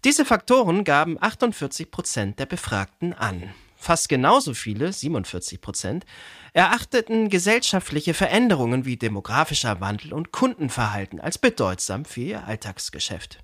[0.03, 3.53] Diese Faktoren gaben 48 Prozent der Befragten an.
[3.81, 6.05] Fast genauso viele, 47 Prozent,
[6.53, 13.39] erachteten gesellschaftliche Veränderungen wie demografischer Wandel und Kundenverhalten als bedeutsam für ihr Alltagsgeschäft.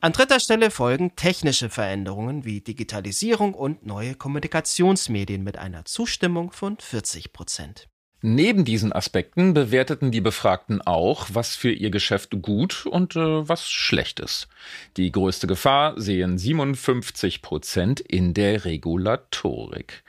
[0.00, 6.76] An dritter Stelle folgen technische Veränderungen wie Digitalisierung und neue Kommunikationsmedien mit einer Zustimmung von
[6.80, 7.88] 40 Prozent.
[8.20, 13.70] Neben diesen Aspekten bewerteten die Befragten auch, was für ihr Geschäft gut und äh, was
[13.70, 14.48] schlecht ist.
[14.96, 20.02] Die größte Gefahr sehen 57 Prozent in der Regulatorik.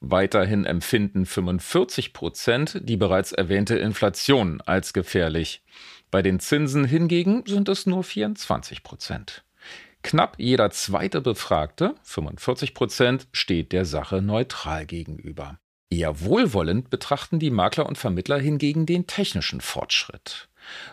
[0.00, 5.62] Weiterhin empfinden 45 Prozent die bereits erwähnte Inflation als gefährlich.
[6.10, 9.42] Bei den Zinsen hingegen sind es nur 24 Prozent.
[10.02, 15.58] Knapp jeder zweite Befragte, 45 Prozent, steht der Sache neutral gegenüber.
[15.90, 20.48] Eher wohlwollend betrachten die Makler und Vermittler hingegen den technischen Fortschritt.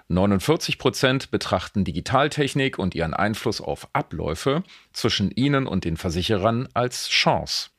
[0.09, 7.07] 49 Prozent betrachten Digitaltechnik und ihren Einfluss auf Abläufe zwischen ihnen und den Versicherern als
[7.09, 7.69] Chance.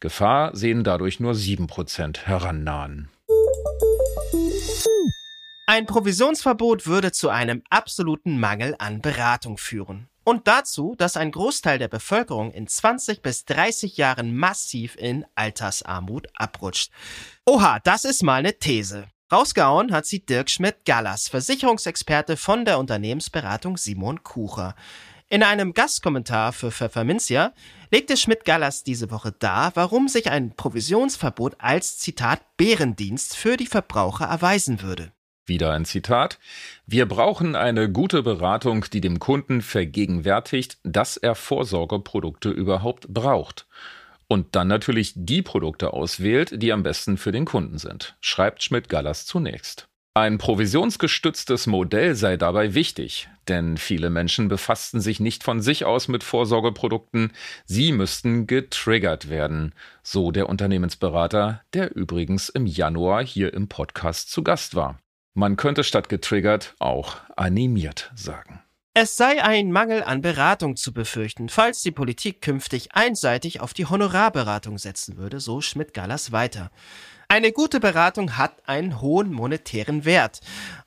[0.00, 3.08] Gefahr sehen dadurch nur 7 Prozent herannahen.
[5.66, 11.78] Ein Provisionsverbot würde zu einem absoluten Mangel an Beratung führen und dazu, dass ein Großteil
[11.78, 16.90] der Bevölkerung in 20 bis 30 Jahren massiv in Altersarmut abrutscht.
[17.46, 19.06] Oha, das ist mal eine These.
[19.32, 24.74] Rausgehauen hat sie Dirk Schmidt-Gallas, Versicherungsexperte von der Unternehmensberatung Simon Kucher.
[25.28, 27.54] In einem Gastkommentar für Pfefferminzia
[27.90, 34.26] legte Schmidt-Gallas diese Woche dar, warum sich ein Provisionsverbot als Zitat Bärendienst für die Verbraucher
[34.26, 35.13] erweisen würde.
[35.46, 36.38] Wieder ein Zitat.
[36.86, 43.66] Wir brauchen eine gute Beratung, die dem Kunden vergegenwärtigt, dass er Vorsorgeprodukte überhaupt braucht.
[44.26, 49.26] Und dann natürlich die Produkte auswählt, die am besten für den Kunden sind, schreibt Schmidt-Gallas
[49.26, 49.86] zunächst.
[50.16, 56.06] Ein provisionsgestütztes Modell sei dabei wichtig, denn viele Menschen befassten sich nicht von sich aus
[56.06, 57.32] mit Vorsorgeprodukten,
[57.64, 64.44] sie müssten getriggert werden, so der Unternehmensberater, der übrigens im Januar hier im Podcast zu
[64.44, 65.00] Gast war.
[65.36, 68.62] Man könnte statt getriggert auch animiert sagen.
[68.96, 73.86] Es sei ein Mangel an Beratung zu befürchten, falls die Politik künftig einseitig auf die
[73.86, 76.70] Honorarberatung setzen würde, so Schmidt-Gallas weiter.
[77.26, 80.38] Eine gute Beratung hat einen hohen monetären Wert.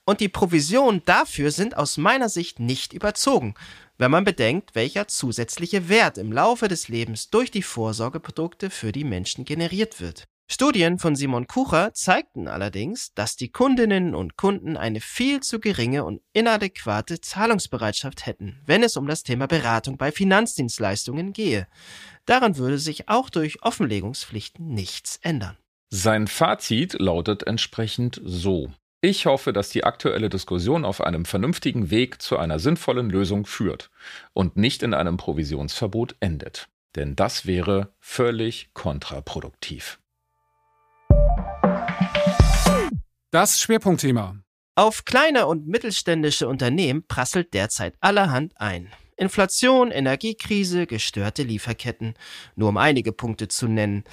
[0.05, 3.55] Und die Provisionen dafür sind aus meiner Sicht nicht überzogen,
[3.97, 9.03] wenn man bedenkt, welcher zusätzliche Wert im Laufe des Lebens durch die Vorsorgeprodukte für die
[9.03, 10.29] Menschen generiert wird.
[10.49, 16.05] Studien von Simon Kucher zeigten allerdings, dass die Kundinnen und Kunden eine viel zu geringe
[16.05, 21.67] und inadäquate Zahlungsbereitschaft hätten, wenn es um das Thema Beratung bei Finanzdienstleistungen gehe.
[22.25, 25.57] Daran würde sich auch durch Offenlegungspflichten nichts ändern.
[25.89, 28.71] Sein Fazit lautet entsprechend so.
[29.01, 33.89] Ich hoffe, dass die aktuelle Diskussion auf einem vernünftigen Weg zu einer sinnvollen Lösung führt
[34.33, 36.69] und nicht in einem Provisionsverbot endet.
[36.95, 39.99] Denn das wäre völlig kontraproduktiv.
[43.31, 44.37] Das Schwerpunktthema.
[44.75, 48.89] Auf kleine und mittelständische Unternehmen prasselt derzeit allerhand ein.
[49.17, 52.13] Inflation, Energiekrise, gestörte Lieferketten,
[52.55, 54.05] nur um einige Punkte zu nennen.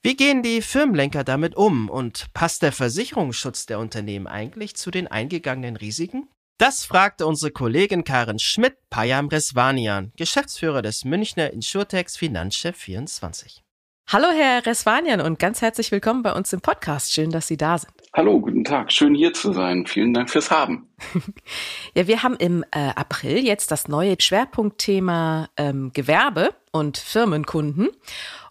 [0.00, 5.08] Wie gehen die Firmenlenker damit um und passt der Versicherungsschutz der Unternehmen eigentlich zu den
[5.08, 6.28] eingegangenen Risiken?
[6.56, 13.62] Das fragte unsere Kollegin Karin Schmidt Payam Resvanian, Geschäftsführer des Münchner Insurtex Finanzchef 24.
[14.08, 17.12] Hallo Herr Resvanian und ganz herzlich willkommen bei uns im Podcast.
[17.12, 17.93] Schön, dass Sie da sind.
[18.16, 18.92] Hallo, guten Tag.
[18.92, 19.88] Schön hier zu sein.
[19.88, 20.88] Vielen Dank fürs Haben.
[21.96, 27.88] ja, wir haben im äh, April jetzt das neue Schwerpunktthema ähm, Gewerbe und Firmenkunden.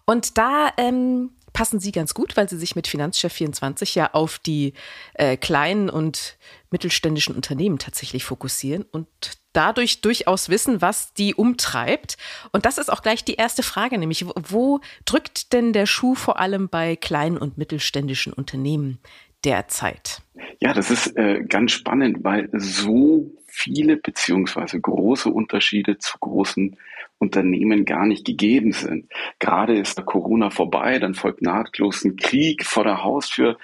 [0.04, 4.38] Und da ähm, passen Sie ganz gut, weil Sie sich mit Finanzchef 24 ja auf
[4.38, 4.74] die
[5.14, 6.36] äh, kleinen und
[6.70, 9.08] mittelständischen Unternehmen tatsächlich fokussieren und
[9.54, 12.18] dadurch durchaus wissen, was die umtreibt.
[12.52, 16.38] Und das ist auch gleich die erste Frage, nämlich wo drückt denn der Schuh vor
[16.38, 18.98] allem bei kleinen und mittelständischen Unternehmen
[19.44, 20.22] derzeit?
[20.60, 26.76] Ja, das ist äh, ganz spannend, weil so viele beziehungsweise große Unterschiede zu großen
[27.18, 29.10] Unternehmen gar nicht gegeben sind.
[29.38, 33.56] Gerade ist Corona vorbei, dann folgt nahtlos ein Krieg vor der Haustür,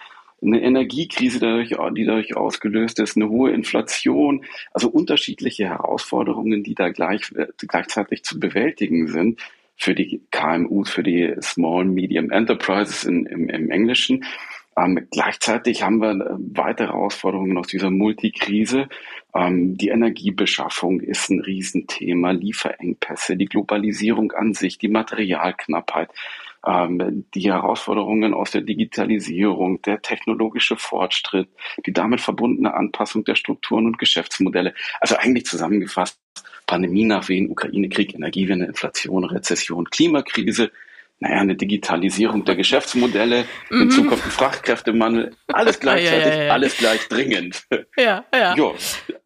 [0.42, 6.88] eine Energiekrise, dadurch, die dadurch ausgelöst ist, eine hohe Inflation, also unterschiedliche Herausforderungen, die da
[6.90, 9.40] gleich, gleichzeitig zu bewältigen sind
[9.76, 14.24] für die KMUs, für die Small Medium Enterprises in, im, im Englischen.
[14.76, 18.88] Ähm, gleichzeitig haben wir äh, weitere Herausforderungen aus dieser Multikrise.
[19.34, 26.10] Ähm, die Energiebeschaffung ist ein Riesenthema, Lieferengpässe, die Globalisierung an sich, die Materialknappheit,
[26.66, 31.48] ähm, die Herausforderungen aus der Digitalisierung, der technologische Fortschritt,
[31.84, 34.74] die damit verbundene Anpassung der Strukturen und Geschäftsmodelle.
[35.00, 36.20] Also eigentlich zusammengefasst,
[36.66, 40.70] Pandemie nach Wien, Ukraine-Krieg, Energiewende, Inflation, Rezession, Klimakrise,
[41.20, 43.82] naja, eine Digitalisierung der Geschäftsmodelle, mhm.
[43.82, 47.64] in Zukunft ein Fachkräftemangel, alles gleichzeitig, ja, ja, ja, alles gleich dringend.
[47.96, 48.54] Ja, ja.
[48.54, 48.74] Jo,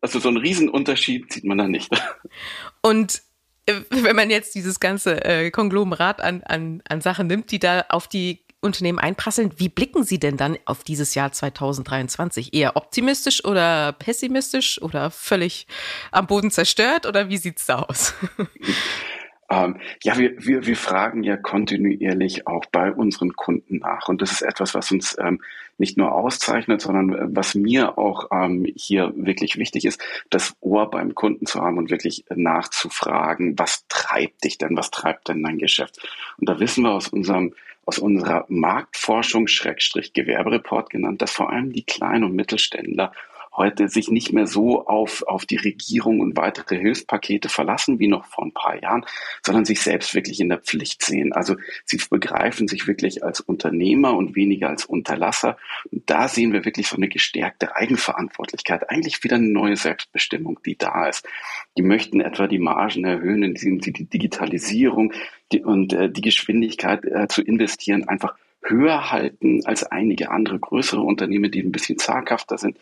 [0.01, 1.91] also so einen Riesenunterschied sieht man da nicht.
[2.83, 3.23] Und
[3.67, 7.85] äh, wenn man jetzt dieses ganze äh, Konglomerat an, an, an Sachen nimmt, die da
[7.89, 12.53] auf die Unternehmen einprasseln, wie blicken Sie denn dann auf dieses Jahr 2023?
[12.53, 15.69] Eher optimistisch oder pessimistisch oder völlig
[16.11, 18.15] am Boden zerstört oder wie sieht's da aus?
[19.55, 24.09] Ähm, ja, wir, wir, wir fragen ja kontinuierlich auch bei unseren Kunden nach.
[24.09, 25.40] Und das ist etwas, was uns ähm,
[25.79, 30.90] nicht nur auszeichnet, sondern äh, was mir auch ähm, hier wirklich wichtig ist, das Ohr
[30.90, 35.59] beim Kunden zu haben und wirklich nachzufragen, was treibt dich denn, was treibt denn dein
[35.59, 36.01] Geschäft?
[36.38, 37.55] Und da wissen wir aus unserem
[37.87, 43.12] aus unserer Marktforschung Schrägstrich Gewerbereport genannt, dass vor allem die kleinen und Mittelständler
[43.57, 48.27] heute sich nicht mehr so auf, auf die Regierung und weitere Hilfspakete verlassen wie noch
[48.27, 49.05] vor ein paar Jahren,
[49.45, 51.33] sondern sich selbst wirklich in der Pflicht sehen.
[51.33, 55.57] Also sie begreifen sich wirklich als Unternehmer und weniger als Unterlasser.
[55.90, 60.77] Und da sehen wir wirklich so eine gestärkte Eigenverantwortlichkeit, eigentlich wieder eine neue Selbstbestimmung, die
[60.77, 61.27] da ist.
[61.77, 65.12] Die möchten etwa die Margen erhöhen, indem sie die Digitalisierung
[65.53, 68.35] die, und äh, die Geschwindigkeit äh, zu investieren einfach
[68.67, 72.79] höher halten als einige andere größere Unternehmen, die ein bisschen zaghafter sind.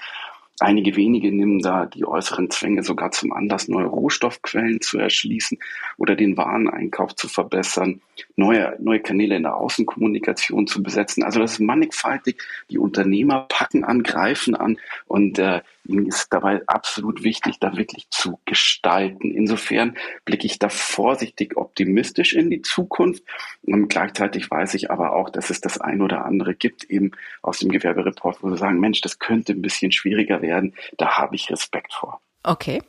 [0.61, 5.59] Einige wenige nehmen da die äußeren Zwänge sogar zum Anlass, neue Rohstoffquellen zu erschließen
[5.97, 8.01] oder den Wareneinkauf zu verbessern.
[8.37, 11.23] Neue, neue Kanäle in der Außenkommunikation zu besetzen.
[11.23, 12.41] Also das ist mannigfaltig.
[12.71, 18.09] Die Unternehmer packen an, greifen an und äh, ihnen ist dabei absolut wichtig, da wirklich
[18.11, 19.31] zu gestalten.
[19.31, 23.25] Insofern blicke ich da vorsichtig optimistisch in die Zukunft.
[23.63, 27.59] Und gleichzeitig weiß ich aber auch, dass es das ein oder andere gibt, eben aus
[27.59, 30.75] dem Gewerbereport, wo sie sagen, Mensch, das könnte ein bisschen schwieriger werden.
[30.97, 32.21] Da habe ich Respekt vor.
[32.45, 32.83] Okay.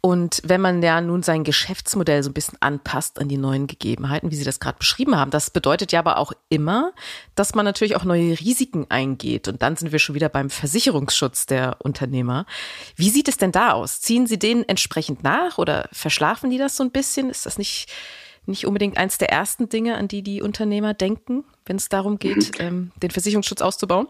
[0.00, 4.30] Und wenn man ja nun sein Geschäftsmodell so ein bisschen anpasst an die neuen Gegebenheiten,
[4.30, 6.92] wie Sie das gerade beschrieben haben, das bedeutet ja aber auch immer,
[7.34, 9.48] dass man natürlich auch neue Risiken eingeht.
[9.48, 12.46] Und dann sind wir schon wieder beim Versicherungsschutz der Unternehmer.
[12.94, 14.00] Wie sieht es denn da aus?
[14.00, 17.28] Ziehen Sie den entsprechend nach oder verschlafen die das so ein bisschen?
[17.28, 17.92] Ist das nicht,
[18.46, 22.52] nicht unbedingt eins der ersten Dinge, an die die Unternehmer denken, wenn es darum geht,
[22.60, 24.06] ähm, den Versicherungsschutz auszubauen?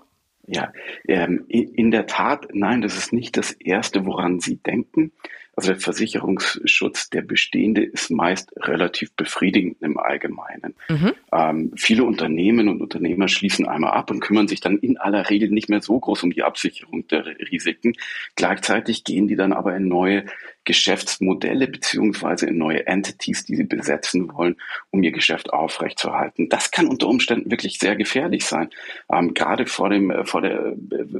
[0.46, 0.72] Ja,
[1.06, 5.12] ähm, in der Tat, nein, das ist nicht das Erste, woran Sie denken.
[5.54, 10.74] Also der Versicherungsschutz, der bestehende, ist meist relativ befriedigend im Allgemeinen.
[10.88, 11.12] Mhm.
[11.30, 15.50] Ähm, viele Unternehmen und Unternehmer schließen einmal ab und kümmern sich dann in aller Regel
[15.50, 17.92] nicht mehr so groß um die Absicherung der Risiken.
[18.34, 20.24] Gleichzeitig gehen die dann aber in neue
[20.64, 24.56] Geschäftsmodelle beziehungsweise in neue Entities, die sie besetzen wollen,
[24.90, 26.48] um ihr Geschäft aufrechtzuerhalten.
[26.48, 28.70] Das kann unter Umständen wirklich sehr gefährlich sein.
[29.12, 30.74] Ähm, gerade vor dem, äh, vor der, äh,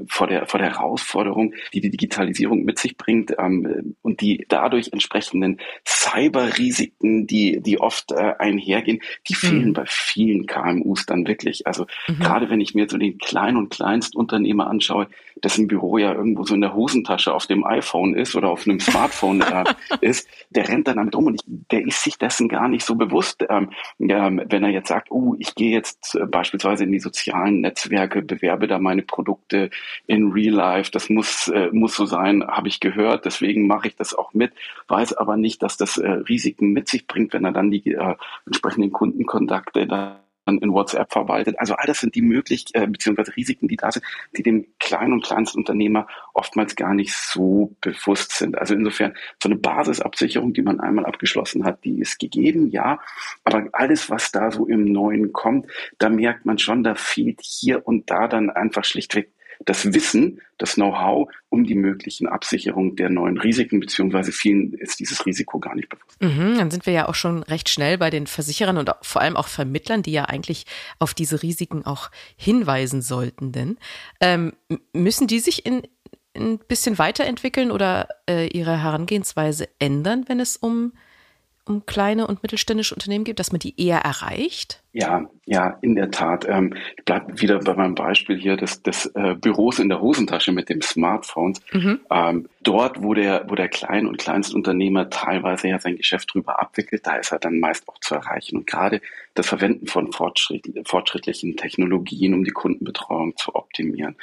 [0.07, 4.93] vor der, vor der Herausforderung, die die Digitalisierung mit sich bringt ähm, und die dadurch
[4.93, 9.73] entsprechenden Cyberrisiken, die, die oft äh, einhergehen, die fehlen mhm.
[9.73, 11.67] bei vielen KMUs dann wirklich.
[11.67, 12.19] Also mhm.
[12.21, 15.09] gerade wenn ich mir so den Klein- und Kleinstunternehmer anschaue,
[15.43, 18.81] dessen Büro ja irgendwo so in der Hosentasche auf dem iPhone ist oder auf einem
[18.81, 19.65] Smartphone äh,
[20.01, 22.95] ist, der rennt dann damit rum und ich, der ist sich dessen gar nicht so
[22.95, 27.01] bewusst, ähm, ähm, wenn er jetzt sagt, oh, ich gehe jetzt äh, beispielsweise in die
[27.01, 29.71] sozialen Netzwerke, bewerbe da meine Produkte
[30.07, 33.97] in Real Life, das muss, äh, muss so sein, habe ich gehört, deswegen mache ich
[33.97, 34.53] das auch mit,
[34.89, 38.15] weiß aber nicht, dass das äh, Risiken mit sich bringt, wenn er dann die äh,
[38.47, 41.59] entsprechenden Kundenkontakte da in WhatsApp verwaltet.
[41.59, 43.33] Also all das sind die Möglichkeiten äh, bzw.
[43.37, 44.05] Risiken, die da sind,
[44.37, 48.59] die dem kleinen und kleinsten Unternehmer oftmals gar nicht so bewusst sind.
[48.59, 53.01] Also insofern so eine Basisabsicherung, die man einmal abgeschlossen hat, die ist gegeben, ja.
[53.45, 55.67] Aber alles, was da so im Neuen kommt,
[55.99, 59.33] da merkt man schon, da fehlt hier und da dann einfach schlichtweg
[59.65, 65.27] das Wissen, das Know-how um die möglichen Absicherungen der neuen Risiken, beziehungsweise vielen ist dieses
[65.27, 66.21] Risiko gar nicht bewusst.
[66.21, 69.37] Mhm, dann sind wir ja auch schon recht schnell bei den Versicherern und vor allem
[69.37, 70.65] auch Vermittlern, die ja eigentlich
[70.99, 73.53] auf diese Risiken auch hinweisen sollten.
[73.53, 73.79] Denn
[74.21, 74.53] ähm,
[74.93, 75.83] müssen die sich in
[76.35, 80.93] ein bisschen weiterentwickeln oder äh, ihre Herangehensweise ändern, wenn es um
[81.65, 84.83] um kleine und mittelständische Unternehmen geht, dass man die eher erreicht?
[84.93, 86.47] Ja, ja, in der Tat.
[86.49, 90.53] Ähm, ich bleibe wieder bei meinem Beispiel hier des, des äh, Büros in der Hosentasche
[90.53, 91.55] mit dem Smartphone.
[91.73, 92.01] Mhm.
[92.11, 97.07] Ähm, dort, wo der, wo der Klein- und Kleinstunternehmer teilweise ja sein Geschäft drüber abwickelt,
[97.07, 98.59] da ist er dann meist auch zu erreichen.
[98.59, 99.01] Und gerade
[99.35, 104.17] das Verwenden von fortschritt, fortschrittlichen Technologien, um die Kundenbetreuung zu optimieren,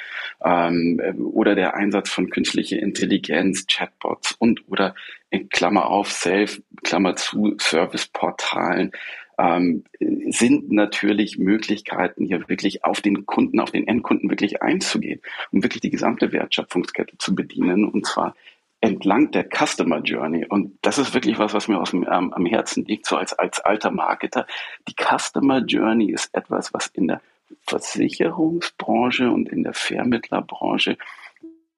[0.44, 1.00] ähm,
[1.32, 4.94] oder der Einsatz von künstlicher Intelligenz, Chatbots und oder
[5.30, 8.92] in Klammer auf, Self, Klammer zu, Serviceportalen,
[9.40, 15.62] ähm, sind natürlich Möglichkeiten, hier wirklich auf den Kunden, auf den Endkunden wirklich einzugehen, um
[15.62, 18.34] wirklich die gesamte Wertschöpfungskette zu bedienen und zwar
[18.82, 20.46] entlang der Customer Journey.
[20.46, 23.32] Und das ist wirklich was, was mir aus dem, ähm, am Herzen liegt, so als,
[23.32, 24.46] als alter Marketer.
[24.88, 27.20] Die Customer Journey ist etwas, was in der
[27.66, 30.96] Versicherungsbranche und in der Vermittlerbranche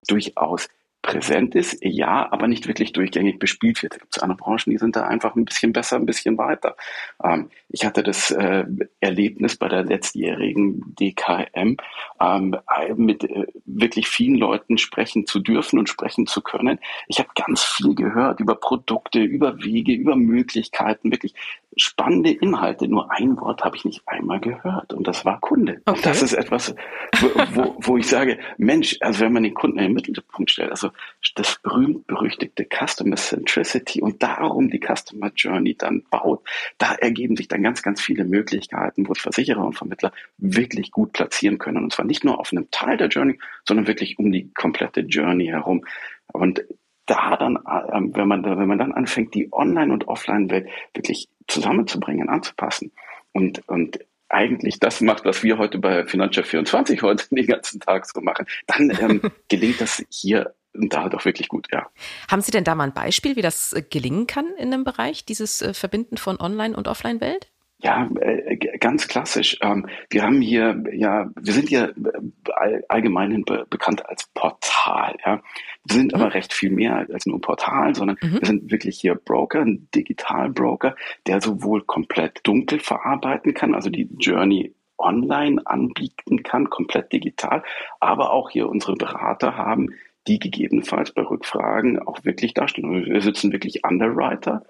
[0.06, 0.68] durchaus
[1.02, 3.94] präsent ist, ja, aber nicht wirklich durchgängig bespielt wird.
[3.94, 6.76] Es gibt andere Branchen, die sind da einfach ein bisschen besser, ein bisschen weiter.
[7.22, 8.64] Ähm, ich hatte das äh,
[9.00, 11.76] Erlebnis bei der letztjährigen DKM,
[12.20, 12.56] ähm,
[12.96, 16.78] mit äh, wirklich vielen Leuten sprechen zu dürfen und sprechen zu können.
[17.08, 21.34] Ich habe ganz viel gehört über Produkte, über Wege, über Möglichkeiten, wirklich
[21.76, 22.88] spannende Inhalte.
[22.88, 25.80] Nur ein Wort habe ich nicht einmal gehört und das war Kunde.
[25.84, 25.96] Okay.
[25.96, 26.74] Und das ist etwas,
[27.20, 30.70] wo, wo, wo ich sage, Mensch, also wenn man den Kunden in den Mittelpunkt stellt,
[30.70, 30.90] also
[31.34, 36.46] das berühmt-berüchtigte Customer Centricity und darum die Customer Journey dann baut,
[36.78, 41.58] da ergeben sich dann ganz, ganz viele Möglichkeiten, wo Versicherer und Vermittler wirklich gut platzieren
[41.58, 41.84] können.
[41.84, 45.46] Und zwar nicht nur auf einem Teil der Journey, sondern wirklich um die komplette Journey
[45.46, 45.84] herum.
[46.32, 46.64] Und
[47.06, 47.58] da dann,
[47.92, 52.92] ähm, wenn man, wenn man dann anfängt, die Online- und Offline-Welt wirklich zusammenzubringen, anzupassen
[53.32, 58.06] und, und eigentlich das macht, was wir heute bei Financial 24 heute den ganzen Tag
[58.06, 61.86] so machen, dann ähm, gelingt das hier und da doch wirklich gut, ja.
[62.30, 65.26] Haben Sie denn da mal ein Beispiel, wie das äh, gelingen kann in dem Bereich,
[65.26, 67.51] dieses äh, Verbinden von Online- und Offline-Welt?
[67.82, 69.58] Ja, äh, ganz klassisch.
[69.60, 71.92] Ähm, wir haben hier, ja, wir sind hier
[72.60, 75.16] äh, allgemein be bekannt als Portal.
[75.26, 75.42] Ja.
[75.84, 76.20] Wir sind mhm.
[76.20, 78.38] aber recht viel mehr als nur Portal, sondern mhm.
[78.38, 80.94] wir sind wirklich hier Broker, ein Digitalbroker,
[81.26, 87.64] der sowohl komplett dunkel verarbeiten kann, also die Journey online anbieten kann, komplett digital,
[87.98, 89.90] aber auch hier unsere Berater haben,
[90.28, 93.04] die gegebenenfalls bei Rückfragen auch wirklich dastehen.
[93.04, 94.62] Wir sitzen wirklich Underwriter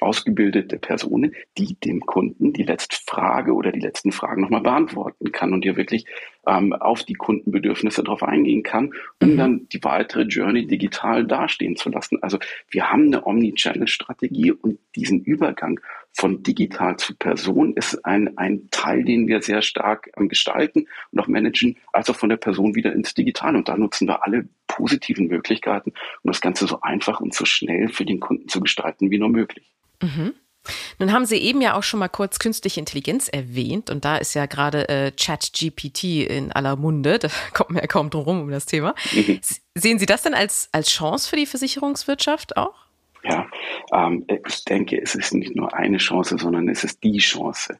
[0.00, 5.52] ausgebildete Personen, die dem Kunden die letzte Frage oder die letzten Fragen nochmal beantworten kann
[5.52, 6.06] und hier wirklich
[6.46, 9.36] ähm, auf die Kundenbedürfnisse drauf eingehen kann, um mhm.
[9.36, 12.22] dann die weitere Journey digital dastehen zu lassen.
[12.22, 12.38] Also
[12.70, 15.80] wir haben eine Omnichannel-Strategie und diesen Übergang
[16.12, 21.20] von digital zu Person ist ein, ein Teil, den wir sehr stark ähm, gestalten und
[21.20, 23.58] auch managen, als auch von der Person wieder ins Digitale.
[23.58, 27.88] Und da nutzen wir alle positiven Möglichkeiten, um das Ganze so einfach und so schnell
[27.88, 29.70] für den Kunden zu gestalten wie nur möglich.
[30.00, 30.34] Mhm.
[30.98, 34.34] Nun haben Sie eben ja auch schon mal kurz künstliche Intelligenz erwähnt und da ist
[34.34, 37.18] ja gerade äh, ChatGPT in aller Munde.
[37.18, 38.94] Da kommt man ja kaum drum rum um das Thema.
[39.12, 39.40] Mhm.
[39.74, 42.74] Sehen Sie das denn als, als Chance für die Versicherungswirtschaft auch?
[43.22, 43.46] Ja,
[43.92, 47.78] ähm, ich denke, es ist nicht nur eine Chance, sondern es ist die Chance.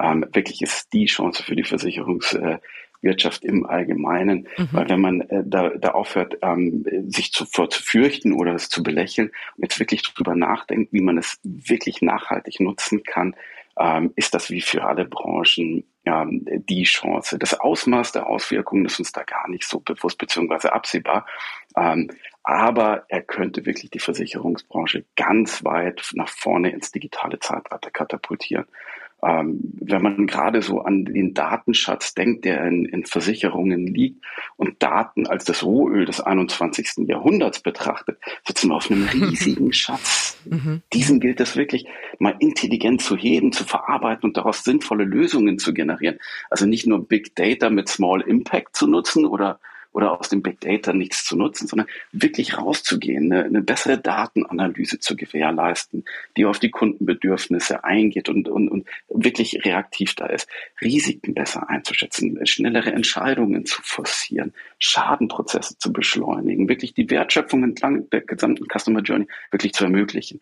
[0.00, 2.62] Ähm, wirklich ist es die Chance für die Versicherungswirtschaft.
[2.62, 2.66] Äh,
[3.02, 4.48] Wirtschaft im Allgemeinen.
[4.56, 4.68] Mhm.
[4.72, 8.82] Weil wenn man äh, da, da aufhört, ähm, sich zuvor zu fürchten oder es zu
[8.82, 13.34] belächeln und jetzt wirklich drüber nachdenkt, wie man es wirklich nachhaltig nutzen kann,
[13.78, 17.38] ähm, ist das wie für alle Branchen ähm, die Chance.
[17.38, 21.26] Das Ausmaß der Auswirkungen ist uns da gar nicht so bewusst beziehungsweise absehbar.
[21.76, 22.10] Ähm,
[22.42, 28.66] aber er könnte wirklich die Versicherungsbranche ganz weit nach vorne ins digitale Zeitalter katapultieren.
[29.24, 34.24] Ähm, wenn man gerade so an den Datenschatz denkt, der in, in, Versicherungen liegt
[34.56, 37.06] und Daten als das Rohöl des 21.
[37.06, 40.36] Jahrhunderts betrachtet, sitzen wir auf einem riesigen Schatz.
[40.44, 40.82] Mhm.
[40.92, 41.86] Diesen gilt es wirklich
[42.18, 46.18] mal intelligent zu heben, zu verarbeiten und daraus sinnvolle Lösungen zu generieren.
[46.50, 49.60] Also nicht nur Big Data mit Small Impact zu nutzen oder
[49.92, 54.98] oder aus dem Big Data nichts zu nutzen, sondern wirklich rauszugehen, eine, eine bessere Datenanalyse
[54.98, 56.04] zu gewährleisten,
[56.36, 60.48] die auf die Kundenbedürfnisse eingeht und, und, und wirklich reaktiv da ist,
[60.80, 68.22] Risiken besser einzuschätzen, schnellere Entscheidungen zu forcieren, Schadenprozesse zu beschleunigen, wirklich die Wertschöpfung entlang der
[68.22, 70.40] gesamten Customer Journey wirklich zu ermöglichen.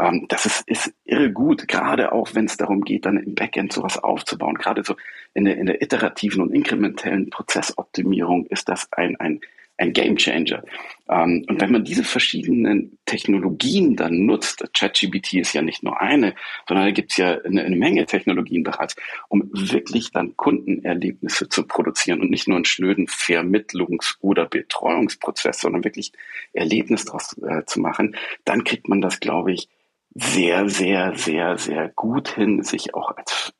[0.00, 3.72] Ähm, das ist, ist irre gut, gerade auch wenn es darum geht, dann im Backend
[3.72, 4.96] sowas aufzubauen, gerade so
[5.34, 9.40] in der, in der iterativen und inkrementellen Prozessoptimierung ist das ein, ein,
[9.78, 10.62] ein Game Changer.
[11.08, 16.34] Ähm, und wenn man diese verschiedenen Technologien dann nutzt, ChatGPT ist ja nicht nur eine,
[16.68, 18.96] sondern da gibt es ja eine, eine, Menge Technologien bereits,
[19.28, 25.84] um wirklich dann Kundenerlebnisse zu produzieren und nicht nur einen schnöden Vermittlungs- oder Betreuungsprozess, sondern
[25.84, 26.12] wirklich
[26.52, 29.68] Erlebnis daraus äh, zu machen, dann kriegt man das, glaube ich,
[30.14, 33.54] sehr, sehr, sehr, sehr gut hin, sich auch als,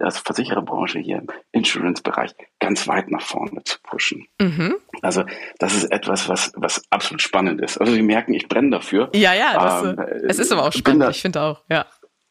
[0.00, 4.26] als Versichererbranche hier im Insurance-Bereich ganz weit nach vorne zu pushen.
[4.40, 4.76] Mhm.
[5.02, 5.24] Also
[5.58, 7.78] das ist etwas, was, was absolut spannend ist.
[7.78, 9.10] Also Sie merken, ich brenne dafür.
[9.14, 11.84] Ja, ja, das, ähm, es ist aber auch spannend, da, ich finde auch, ja.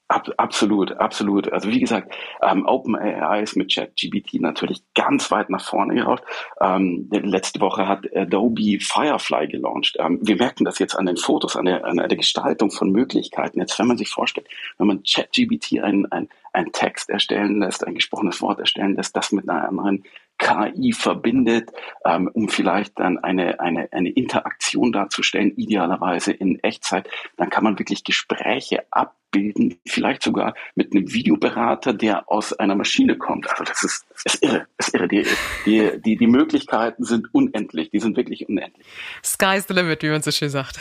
[0.08, 1.54] Ab, absolut, absolut.
[1.54, 6.24] Also wie gesagt, ähm, OpenAI ist mit ChatGPT natürlich ganz weit nach vorne geraucht.
[6.60, 9.96] Ähm, letzte Woche hat Adobe Firefly gelauncht.
[10.00, 13.60] Ähm, wir merken das jetzt an den Fotos, an der, an der Gestaltung von Möglichkeiten.
[13.60, 14.48] Jetzt, wenn man sich vorstellt,
[14.80, 19.32] wenn man ChatGPT ein, ein, ein Text erstellen lässt, ein gesprochenes Wort erstellen lässt, das
[19.32, 20.04] mit einer anderen
[20.42, 21.72] KI verbindet,
[22.04, 27.78] ähm, um vielleicht dann eine, eine, eine Interaktion darzustellen, idealerweise in Echtzeit, dann kann man
[27.78, 28.84] wirklich Gespräche
[29.32, 33.50] abbilden, vielleicht sogar mit einem Videoberater, der aus einer Maschine kommt.
[33.50, 35.08] Also das ist, ist irre, ist irre.
[35.08, 35.26] Die,
[35.66, 38.86] die, die, die Möglichkeiten sind unendlich, die sind wirklich unendlich.
[39.24, 40.80] Sky's the limit, wie man so schön sagt.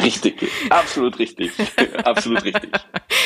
[0.00, 1.52] Richtig, absolut richtig,
[2.04, 2.70] absolut richtig.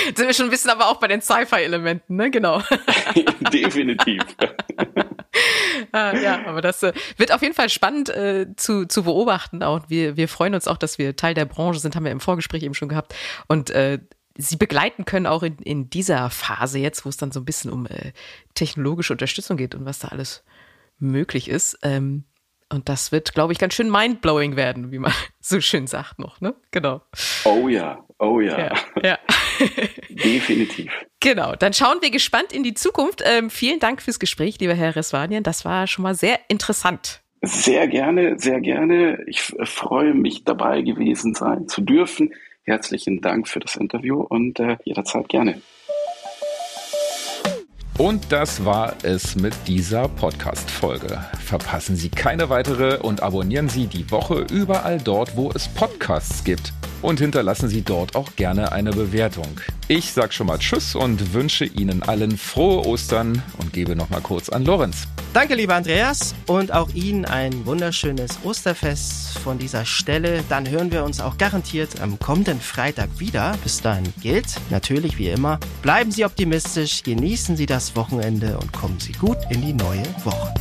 [0.05, 2.30] Sind wir schon ein bisschen aber auch bei den Sci-Fi-Elementen, ne?
[2.30, 2.62] Genau.
[3.53, 4.22] Definitiv.
[5.92, 9.62] ah, ja, aber das äh, wird auf jeden Fall spannend äh, zu, zu beobachten.
[9.62, 12.20] Und wir, wir freuen uns auch, dass wir Teil der Branche sind, haben wir im
[12.20, 13.14] Vorgespräch eben schon gehabt.
[13.46, 13.99] Und äh,
[14.39, 17.70] sie begleiten können auch in, in dieser Phase jetzt, wo es dann so ein bisschen
[17.70, 18.12] um äh,
[18.55, 20.45] technologische Unterstützung geht und was da alles
[20.99, 21.78] möglich ist.
[21.82, 22.24] Ähm,
[22.70, 26.41] und das wird, glaube ich, ganz schön mindblowing werden, wie man so schön sagt noch,
[26.41, 26.55] ne?
[26.70, 27.03] Genau.
[27.45, 28.59] Oh ja, oh ja.
[28.59, 28.74] Ja.
[29.03, 29.18] ja.
[30.09, 30.93] Definitiv.
[31.20, 33.22] Genau, dann schauen wir gespannt in die Zukunft.
[33.24, 35.43] Ähm, vielen Dank fürs Gespräch, lieber Herr Resvanian.
[35.43, 37.22] Das war schon mal sehr interessant.
[37.43, 39.24] Sehr gerne, sehr gerne.
[39.26, 42.32] Ich freue mich dabei gewesen sein zu dürfen.
[42.69, 45.62] Herzlichen Dank für das Interview und äh, jederzeit gerne.
[47.97, 51.19] Und das war es mit dieser Podcast-Folge.
[51.43, 56.75] Verpassen Sie keine weitere und abonnieren Sie die Woche überall dort, wo es Podcasts gibt.
[57.03, 59.61] Und hinterlassen Sie dort auch gerne eine Bewertung.
[59.88, 64.20] Ich sag schon mal Tschüss und wünsche Ihnen allen frohe Ostern und gebe noch mal
[64.20, 65.09] kurz an Lorenz.
[65.32, 70.42] Danke, lieber Andreas, und auch Ihnen ein wunderschönes Osterfest von dieser Stelle.
[70.49, 73.57] Dann hören wir uns auch garantiert am kommenden Freitag wieder.
[73.62, 78.99] Bis dahin gilt natürlich wie immer, bleiben Sie optimistisch, genießen Sie das Wochenende und kommen
[79.01, 80.55] Sie gut in die neue Woche.